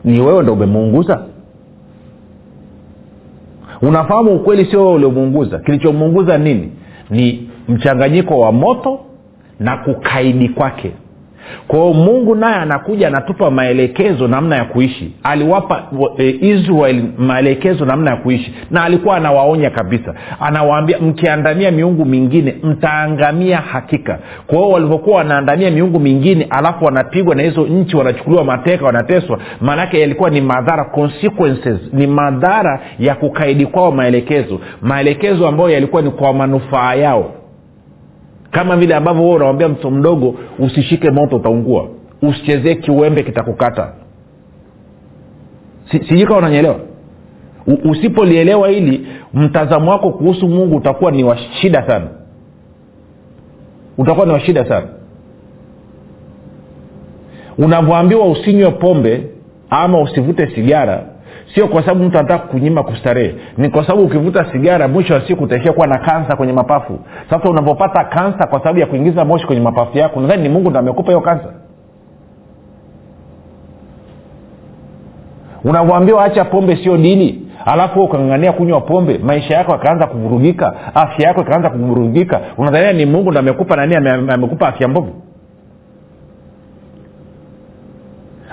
Ni 0.03 0.19
wewe 0.21 0.43
ndo 0.43 0.53
umemuunguza 0.53 1.21
unafahamu 3.87 4.35
ukweli 4.35 4.65
sio 4.65 4.93
uliomuunguza? 4.93 5.59
Kilichomuunguza 5.59 6.37
nini? 6.37 6.71
Ni 7.09 7.49
mchanganyiko 7.67 8.39
wa 8.39 8.51
moto 8.51 8.99
na 9.59 9.77
kukaidi 9.77 10.49
kwake 10.49 10.91
kwao 11.67 11.93
mungu 11.93 12.35
naye 12.35 12.55
anakuja 12.55 13.07
anatupa 13.07 13.51
maelekezo 13.51 14.27
namna 14.27 14.55
ya 14.55 14.65
kuishi. 14.65 15.11
Aliwapa 15.23 15.83
e, 16.17 16.37
israel 16.41 17.03
maelekezo 17.17 17.85
namna 17.85 18.11
ya 18.11 18.17
kuishi. 18.17 18.53
Na 18.71 18.83
alikuwa 18.83 19.15
anawaonya 19.17 19.69
kabisa. 19.69 20.13
Anawaambia 20.39 20.99
mkiandamia 20.99 21.71
miungu 21.71 22.05
mingine 22.05 22.55
mtaangamia 22.63 23.57
hakika. 23.57 24.19
Kwao 24.47 24.69
walivyokuwa 24.69 25.17
wanaandamia 25.17 25.71
miungu 25.71 25.99
mingine 25.99 26.47
alafu 26.49 26.85
wanapigwa 26.85 27.35
na 27.35 27.43
hizo 27.43 27.61
nchi 27.61 27.97
wanachukuliwa 27.97 28.43
mateka 28.43 28.85
wanateswa 28.85 29.39
maanake 29.61 29.99
yalikuwa 29.99 30.29
ni 30.29 30.41
madhara 30.41 30.83
consequences 30.85 31.79
ni 31.93 32.07
madhara 32.07 32.79
ya 32.99 33.15
kukaidi 33.15 33.65
kwao 33.65 33.91
maelekezo. 33.91 34.59
Maelekezo 34.81 35.47
ambayo 35.47 35.69
yalikuwa 35.69 36.01
ni 36.01 36.09
kwa 36.11 36.33
manufaa 36.33 36.93
yao 36.95 37.31
kama 38.53 38.77
vile 38.77 38.95
ambavyo 38.95 39.23
huo 39.23 39.35
unawambia 39.35 39.69
mtoto 39.69 39.91
mdogo 39.91 40.35
usishike 40.59 41.11
moto 41.11 41.35
utaungua. 41.35 41.87
Usichezee 42.21 42.75
kiwembe 42.75 43.23
kitakukata. 43.23 43.93
Sijui 45.91 46.19
si 46.19 46.25
kama 46.25 46.39
unanyeelewa 46.39 46.75
usipolielewa 47.83 48.69
hili 48.69 49.07
mtazamo 49.33 49.91
wako 49.91 50.11
kuhusu 50.11 50.47
mungu 50.49 50.75
utakuwa 50.75 51.11
ni 51.11 51.23
wa 51.23 51.37
shida 51.37 51.87
sana. 51.87 52.07
Utakuwa 53.97 54.25
ni 54.25 54.31
wa 54.31 54.39
shida 54.39 54.65
sana. 54.67 54.87
Unavyoambiwa 57.57 58.25
usinywe 58.31 58.71
pombe 58.71 59.27
ama 59.69 60.01
usivute 60.01 60.47
sigara 60.55 61.05
sio 61.55 61.67
kwa 61.67 61.81
sababu 61.81 62.03
mtu 62.03 62.17
anataka 62.19 62.47
kunyima 62.47 62.83
kustarehe. 62.83 63.35
Ni 63.57 63.69
kwa 63.69 63.83
sababu 63.87 64.03
ukivuta 64.03 64.45
sigara 64.51 64.87
mwisho 64.87 65.13
wa 65.13 65.21
siku 65.27 65.43
utaishia 65.43 65.73
kuwa 65.73 65.87
na 65.87 65.97
kansa 65.97 66.35
kwenye 66.35 66.53
mapafu. 66.53 66.99
Sasa 67.29 67.49
unavyopata 67.49 68.03
kansa 68.03 68.47
kwa 68.47 68.59
sababu 68.59 68.79
ya 68.79 68.85
kuingiza 68.85 69.25
moshi 69.25 69.45
kwenye 69.47 69.61
mapafu 69.61 69.97
yako 69.97 70.19
nadhani 70.21 70.43
ni 70.43 70.49
mungu 70.49 70.69
ndo 70.69 70.79
amekupa 70.79 71.07
hiyo 71.07 71.21
kansa 71.21 71.53
unavyoambiwa 75.63 76.23
acha 76.25 76.45
pombe 76.45 76.75
sio 76.75 76.97
dini. 76.97 77.39
Alafu 77.65 78.03
ukangangania 78.03 78.51
kunywa 78.51 78.81
pombe 78.81 79.17
maisha 79.17 79.53
yako 79.53 79.73
akaanza 79.73 80.07
kuvurugika 80.07 80.95
afya 80.95 81.27
yako 81.27 81.41
ikaanza 81.41 81.69
kuvurugika. 81.69 82.41
Unadhania 82.57 82.93
ni 82.93 83.05
mungu 83.05 83.31
ndo 83.31 83.39
amekupa 83.39 83.75
nani 83.75 83.95
amekupa 84.31 84.67
afya 84.67 84.87
mbovu 84.87 85.13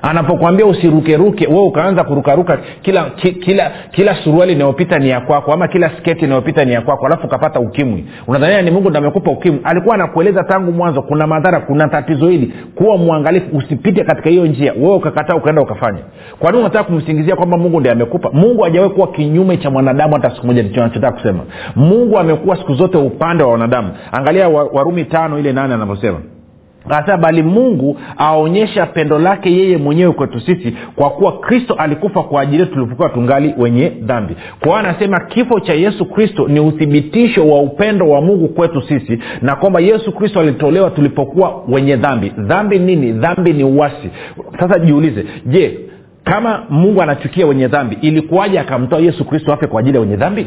anapokwambia 0.03 0.67
usirukeruke 0.67 1.47
we 1.47 1.59
ukaanza 1.59 2.05
kurukaruka 2.05 2.59
kila 2.83 3.05
ki, 3.05 3.33
kila 3.33 3.71
kila 3.91 4.15
suruali 4.15 4.53
inayopita 4.53 4.99
ni 4.99 5.09
ya 5.09 5.21
kwako 5.21 5.53
ama 5.53 5.69
kila 5.69 5.91
sketi 5.99 6.25
inayopita 6.25 6.65
ni 6.65 6.73
ya 6.73 6.81
kwako 6.81 7.07
alafu 7.07 7.27
ukapata 7.27 7.61
ukimwi. 7.61 8.05
Unadhania 8.27 8.63
ni 8.63 8.71
mungu 8.71 8.91
ndo 8.91 8.99
amekupa 8.99 9.31
ukimwi? 9.31 9.61
Alikuwa 9.65 9.95
anakueleza 9.95 10.45
tangu 10.45 10.73
mwanzo 10.73 11.03
kuna 11.03 11.27
madhara 11.27 11.61
kuna 11.61 11.89
tatizo 11.89 12.29
hili. 12.29 12.53
Kuwa 12.75 12.97
mwangalifu 12.97 13.57
usipite 13.57 14.05
katika 14.05 14.31
hiyo 14.31 14.47
njia. 14.47 14.73
Wewe 14.73 14.95
ukakataa 14.95 15.35
ukaenda 15.35 15.63
ukafanya. 15.63 15.99
Kwa 16.39 16.51
nini 16.51 16.63
unataka 16.65 16.85
kumsingizia 16.85 17.37
kwamba 17.37 17.59
mungu 17.59 17.81
ndi 17.81 17.89
amekupa? 17.89 18.31
Mungu 18.33 18.63
hajawahi 18.63 18.93
kuwa 18.95 19.09
kinyume 19.09 19.57
cha 19.57 19.71
mwanadamu 19.71 20.15
hata 20.15 20.31
siku 20.31 20.47
moja 20.47 20.63
ndicho 20.63 20.89
kusema. 21.13 21.41
Mungu 21.77 22.19
amekuwa 22.19 22.57
siku 22.57 22.75
zote 22.75 22.99
upande 22.99 23.45
wa 23.45 23.53
wanadamu. 23.53 23.91
Angalia 24.13 24.49
warumi 24.49 25.05
tano 25.05 25.39
ile 25.39 25.53
nane 25.53 25.75
anavyosema 25.75 26.19
hasa 26.97 27.17
bali 27.17 27.43
mungu 27.43 27.97
aonyesha 28.17 28.87
pendo 28.87 29.19
lake 29.19 29.53
yeye 29.53 29.77
mwenyewe 29.77 30.13
kwetu 30.13 30.41
sisi 30.41 30.77
kwa 30.97 31.11
kuwa 31.11 31.39
kristo 31.39 31.75
alikufa 31.75 32.23
kwa 32.23 32.43
ajili 32.43 32.61
yetu 32.61 32.75
tulipokuwa 32.75 33.09
tungali 33.09 33.55
wenye 33.59 33.89
dhambi. 33.89 34.37
Kwa 34.61 34.69
hiyo 34.69 34.77
anasema 34.77 35.21
kifo 35.21 35.61
cha 35.61 35.75
yesu 35.75 36.05
kristo 36.05 36.49
ni 36.49 36.61
uthibitisho 36.61 37.49
wa 37.49 37.61
upendo 37.61 38.09
wa 38.09 38.21
mungu 38.21 38.49
kwetu 38.49 38.83
sisi 38.83 39.19
na 39.43 39.57
kwamba 39.57 39.81
yesu 39.81 40.13
kristo 40.13 40.41
alitolewa 40.41 40.91
tulipokuwa 40.91 41.63
wenye 41.69 41.97
dhambi. 41.97 42.33
Dhambi 42.39 42.79
nini? 42.79 43.13
Dhambi 43.13 43.53
ni 43.53 43.65
uwasi 43.65 44.11
sasa 44.61 44.79
jiulize 44.79 45.25
je 45.47 45.79
kama 46.25 46.63
mungu 46.71 47.03
anachukia 47.03 47.47
wenye 47.47 47.69
dhambi 47.69 47.99
ilikuwaje 48.01 48.59
akamtoa 48.61 48.99
yesu 49.01 49.25
kristo 49.25 49.53
afe 49.53 49.67
kwa 49.67 49.81
ajili 49.81 49.95
ya 49.97 50.01
wenye 50.01 50.17
dhambi? 50.17 50.47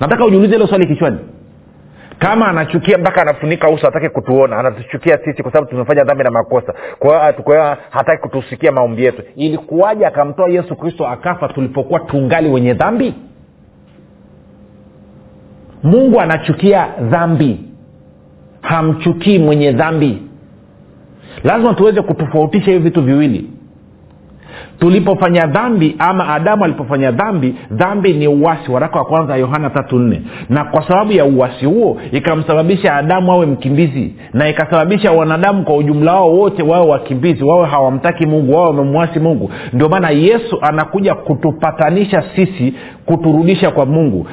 Nataka 0.00 0.24
ujiulize 0.24 0.52
hilo 0.54 0.66
swali 0.66 0.86
kichwani 0.86 1.18
kama 2.18 2.48
anachukia 2.48 2.98
mpaka 2.98 3.22
anafunika 3.22 3.68
uso 3.70 3.86
hataki 3.86 4.08
kutuona. 4.08 4.58
Anatuchukia 4.58 5.18
sisi 5.24 5.42
kwa 5.42 5.52
sababu 5.52 5.70
tumefanya 5.70 6.04
dhambi 6.04 6.24
na 6.24 6.30
makosa. 6.30 6.74
Kwa 6.98 7.32
hiyo 7.46 7.76
hataki 7.90 8.22
kutusikia 8.22 8.72
maombi 8.72 9.04
yetu. 9.04 9.22
Ilikuwaje 9.36 10.06
akamtoa 10.06 10.48
yesu 10.48 10.76
kristo 10.76 11.06
akafa 11.08 11.48
tulipokuwa 11.48 12.00
tungali 12.00 12.48
wenye 12.50 12.74
dhambi? 12.74 13.14
Mungu 15.82 16.20
anachukia 16.20 16.88
dhambi. 17.00 17.60
Hamchukii 18.60 19.38
mwenye 19.38 19.72
dhambi. 19.72 20.22
Lazima 21.44 21.74
tuweze 21.74 22.02
kutofautisha 22.02 22.66
hivi 22.70 22.78
vitu 22.84 23.02
viwili 23.02 23.50
tulipofanya 24.80 25.46
dhambi 25.46 25.96
ama 25.98 26.28
adamu 26.28 26.64
alipofanya 26.64 27.10
dhambi 27.10 27.54
dhambi 27.70 28.12
ni 28.12 28.28
uwasi 28.28 28.70
waraka 28.72 28.98
wa 28.98 29.04
kwanza 29.04 29.36
yohana 29.36 29.70
tatu 29.70 29.98
nne. 29.98 30.22
Na 30.48 30.64
kwa 30.64 30.82
sababu 30.88 31.12
ya 31.12 31.24
uwasi 31.24 31.66
huo 31.66 31.96
ikamsababisha 32.12 32.94
adamu 32.96 33.32
awe 33.32 33.46
mkimbizi 33.46 34.14
na 34.32 34.48
ikasababisha 34.48 35.12
wanadamu 35.12 35.64
kwa 35.64 35.76
ujumla 35.76 36.12
wao 36.14 36.34
wote 36.36 36.62
wawe 36.62 36.86
wakimbizi 36.90 37.44
wawe 37.44 37.66
hawamtaki 37.66 38.26
mungu 38.26 38.52
wawe 38.54 38.66
wamemwasi 38.68 39.20
mungu. 39.20 39.50
Ndio 39.72 39.88
maana 39.88 40.10
yesu 40.10 40.58
anakuja 40.62 41.14
kutupatanisha 41.14 42.22
sisi 42.36 42.74
kuturudisha 43.06 43.70
kwa 43.70 43.86
mungu. 43.86 44.26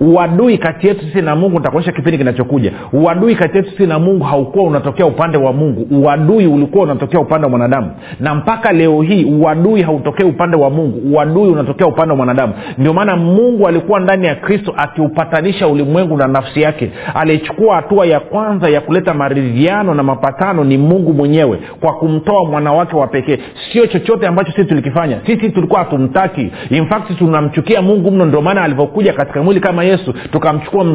Uadui 0.00 0.58
kati 0.58 0.86
yetu 0.86 1.00
sisi 1.06 1.22
na 1.22 1.36
mungu 1.36 1.58
nitakuonyesha 1.58 1.92
kipindi 1.92 2.18
kinachokuja. 2.18 2.72
Uadui 2.92 3.34
kati 3.34 3.56
yetu 3.56 3.70
sisi 3.70 3.86
na 3.86 3.98
mungu 3.98 4.24
haukuwa 4.24 4.64
unatokea 4.64 5.06
upande 5.06 5.38
wa 5.38 5.52
mungu. 5.52 5.86
Uadui 6.02 6.46
ulikuwa 6.46 6.84
unatokea 6.84 7.20
upande 7.20 7.44
wa 7.44 7.50
mwanadamu. 7.50 7.90
Na 8.20 8.34
mpaka 8.34 8.72
leo 8.72 9.02
hii 9.02 9.24
uadui 9.46 9.82
hautokei 9.82 10.26
upande 10.26 10.56
wa 10.56 10.70
mungu 10.70 11.14
uadui 11.16 11.48
unatokea 11.48 11.86
upande 11.86 12.10
wa 12.10 12.16
mwanadamu. 12.16 12.52
Ndio 12.78 12.92
maana 12.92 13.16
mungu 13.16 13.68
alikuwa 13.68 14.00
ndani 14.00 14.26
ya 14.26 14.34
kristo 14.34 14.74
akiupatanisha 14.76 15.68
ulimwengu 15.68 16.16
na 16.16 16.26
nafsi 16.26 16.62
yake. 16.62 16.90
Alichukua 17.14 17.76
hatua 17.76 18.06
ya 18.06 18.20
kwanza 18.20 18.68
ya 18.68 18.80
kuleta 18.80 19.14
maridhiano 19.14 19.94
na 19.94 20.02
mapatano 20.02 20.64
ni 20.64 20.78
mungu 20.78 21.12
mwenyewe 21.12 21.58
kwa 21.80 21.92
kumtoa 21.94 22.44
mwana 22.44 22.72
wake 22.72 22.96
wa 22.96 23.06
pekee. 23.06 23.38
Sio 23.72 23.86
chochote 23.86 24.26
ambacho 24.26 24.52
sisi 24.52 24.64
tulikifanya. 24.64 25.20
Sisi 25.26 25.50
tulikuwa 25.50 25.78
hatumtaki. 25.80 26.52
In 26.70 26.86
tunamchukia 27.18 27.82
mungu 27.82 28.10
mno 28.10 28.24
ndio 28.24 28.42
maana 28.42 28.62
alivyokuja 28.62 29.12
katika 29.12 29.42
mwili 29.42 29.60
kama 29.60 29.84
yesu 29.84 30.12
tukamchukua 30.32 30.86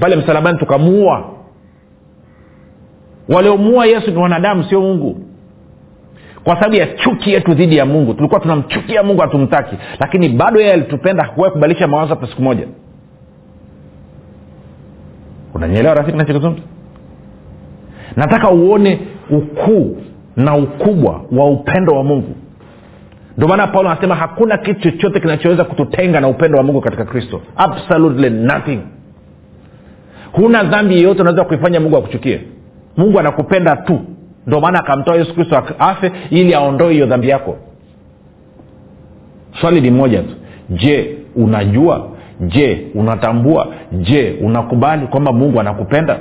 pale 0.00 0.16
msalabani 0.16 0.58
tukamuua. 0.58 1.24
Waliomuua 3.28 3.86
yesu 3.86 4.10
ni 4.10 4.16
wanadamu 4.16 4.64
sio 4.64 4.80
mungu 4.80 5.27
kwa 6.48 6.56
sababu 6.56 6.74
ya 6.74 6.86
chuki 6.86 7.32
yetu 7.32 7.54
dhidi 7.54 7.76
ya 7.76 7.86
mungu. 7.86 8.14
Tulikuwa 8.14 8.40
tunamchukia 8.40 9.02
mungu 9.02 9.20
hatumtaki. 9.20 9.76
Lakini 10.00 10.28
bado 10.28 10.60
yeye 10.60 10.72
alitupenda 10.72 11.24
hakuwahi 11.24 11.52
kubadilisha 11.52 11.86
mawazo 11.86 12.14
hata 12.14 12.26
siku 12.26 12.42
moja. 12.42 12.66
Unanyeelewa 15.54 15.94
rafiki 15.94 16.18
nachokizungumza 16.18 16.62
nataka 18.16 18.50
uone 18.50 19.00
ukuu 19.30 19.96
na 20.36 20.56
ukubwa 20.56 21.20
wa 21.32 21.50
upendo 21.50 21.92
wa 21.92 22.04
mungu. 22.04 22.34
Ndio 23.36 23.48
maana 23.48 23.66
paulo 23.66 23.90
anasema 23.90 24.14
hakuna 24.14 24.58
kitu 24.58 24.80
chochote 24.80 25.20
kinachoweza 25.20 25.64
kututenga 25.64 26.20
na 26.20 26.28
upendo 26.28 26.58
wa 26.58 26.64
mungu 26.64 26.80
katika 26.80 27.04
kristo. 27.04 27.40
Absolutely 27.56 28.30
nothing. 28.30 28.80
Huna 30.32 30.62
dhambi 30.64 30.94
yeyote 30.94 31.20
unaweza 31.20 31.44
kuifanya 31.44 31.80
mungu 31.80 31.96
akuchukie. 31.96 32.40
Mungu 32.96 33.18
anakupenda 33.20 33.76
tu 33.76 34.00
ndio 34.48 34.60
maana 34.60 34.78
akamtoa 34.78 35.16
yesu 35.16 35.34
kristo 35.34 35.62
afe 35.78 36.12
ili 36.30 36.54
aondoe 36.54 36.92
hiyo 36.92 37.06
dhambi 37.06 37.28
yako. 37.28 37.56
Swali 39.60 39.80
ni 39.80 39.90
moja 39.90 40.22
tu. 40.22 40.34
Je 40.70 41.16
unajua? 41.36 42.08
Je 42.40 42.86
unatambua? 42.94 43.66
Je 43.92 44.38
unakubali 44.42 45.06
kwamba 45.06 45.32
mungu 45.32 45.60
anakupenda? 45.60 46.18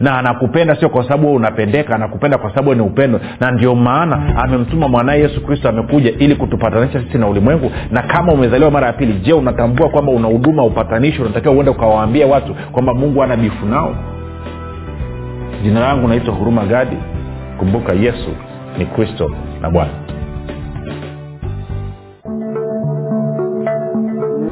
Na 0.00 0.18
anakupenda 0.18 0.74
sio 0.76 0.88
kwa 0.88 1.02
sababu 1.04 1.34
unapendeka 1.34 1.94
anakupenda 1.94 2.38
kwa 2.38 2.50
sababu 2.50 2.74
ni 2.74 2.80
upendo. 2.80 3.20
Na 3.40 3.50
ndio 3.50 3.74
maana 3.74 4.36
amemtuma 4.36 4.88
mwanaye 4.88 5.20
yesu 5.22 5.40
kristo 5.46 5.68
amekuja 5.68 6.10
ili 6.18 6.34
kutupatanisha 6.36 7.00
sisi 7.02 7.18
na 7.18 7.28
ulimwengu. 7.28 7.70
Na 7.90 8.02
kama 8.02 8.32
umezaliwa 8.32 8.70
mara 8.70 8.86
ya 8.86 8.92
pili 8.92 9.12
je 9.12 9.32
unatambua 9.32 9.88
kwamba 9.88 10.12
una 10.12 10.28
huduma 10.28 10.64
upatanishi 10.64 11.22
unatakiwa 11.22 11.54
uende 11.54 11.70
ukawaambia 11.70 12.26
watu 12.26 12.54
kwamba 12.72 12.94
mungu 12.94 13.22
ana 13.22 13.36
bifu 13.36 13.66
nao? 13.66 13.94
Jina 15.62 15.80
langu 15.80 16.08
naitwa 16.08 16.34
huruma 16.34 16.64
gadi 16.64 16.96
kumbuka 17.60 17.92
yesu 17.92 18.30
ni 18.78 18.86
kristo 18.86 19.30
na 19.60 19.70
bwana. 19.70 19.90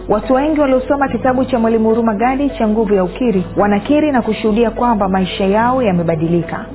Watu 0.09 0.35
wengi 0.35 0.61
waliosoma 0.61 1.09
kitabu 1.09 1.45
cha 1.45 1.59
mwalimu 1.59 1.89
huruma 1.89 2.15
gadi 2.15 2.51
cha 2.51 2.69
nguvu 2.69 2.95
ya 2.95 3.05
ukiri 3.05 3.45
wanakiri 3.57 4.13
na 4.13 4.23
kushuhudia 4.23 4.71
kwamba 4.71 5.09
maisha 5.09 5.45
yao 5.45 5.83
yamebadilika. 5.83 6.67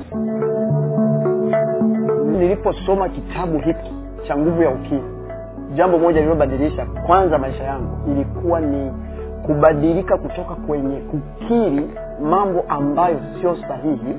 Niliposoma 2.32 3.08
kitabu 3.08 3.58
hiki 3.58 3.92
cha 4.28 4.36
nguvu 4.36 4.62
ya 4.62 4.70
ukiri 4.70 5.02
jambo 5.74 5.98
moja 5.98 6.20
lililobadilisha 6.20 6.86
kwanza 7.06 7.38
maisha 7.38 7.64
yangu 7.64 8.10
ilikuwa 8.10 8.60
ni 8.60 8.92
kubadilika 9.46 10.16
kutoka 10.18 10.54
kwenye 10.54 10.96
kukiri 10.96 11.90
mambo 12.30 12.64
ambayo 12.68 13.20
sio 13.40 13.56
sahihi 13.68 14.14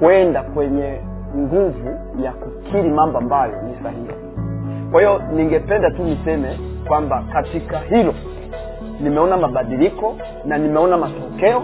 kwenda 0.00 0.42
kwenye 0.42 0.98
nguvu 1.36 1.98
ya 2.22 2.32
kukiri 2.32 2.90
mambo 2.90 3.18
ambayo 3.18 3.62
ni 3.62 3.82
sahihi. 3.82 4.24
Kwa 4.90 5.00
hiyo 5.00 5.22
ningependa 5.32 5.90
tu 5.90 6.02
niseme 6.04 6.58
kwamba 6.86 7.24
katika 7.32 7.78
hilo 7.78 8.14
nimeona 9.00 9.36
mabadiliko 9.36 10.16
na 10.44 10.58
nimeona 10.58 10.96
matokeo 10.96 11.62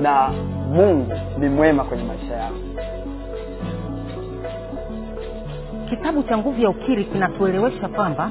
na 0.00 0.30
mungu 0.72 1.12
ni 1.38 1.48
mwema 1.48 1.84
kwenye 1.84 2.04
maisha 2.04 2.34
yao 2.34 2.52
kitabu 5.88 6.22
cha 6.22 6.38
nguvu 6.38 6.60
ya 6.62 6.70
ukiri 6.70 7.04
kinatuelewesha 7.04 7.88
kwamba 7.88 8.30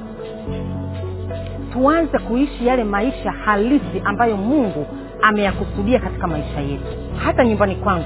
tuanze 1.73 2.19
kuishi 2.19 2.67
yale 2.67 2.83
maisha 2.83 3.31
halisi 3.31 4.01
ambayo 4.05 4.37
mungu 4.37 4.85
ameyakusudia 5.21 5.99
katika 5.99 6.27
maisha 6.27 6.59
yetu. 6.59 6.85
Hata 7.25 7.45
nyumbani 7.45 7.75
kwangu 7.75 8.05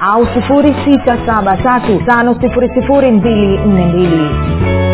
au 0.00 0.24
673 0.26 2.00
5242 2.06 4.87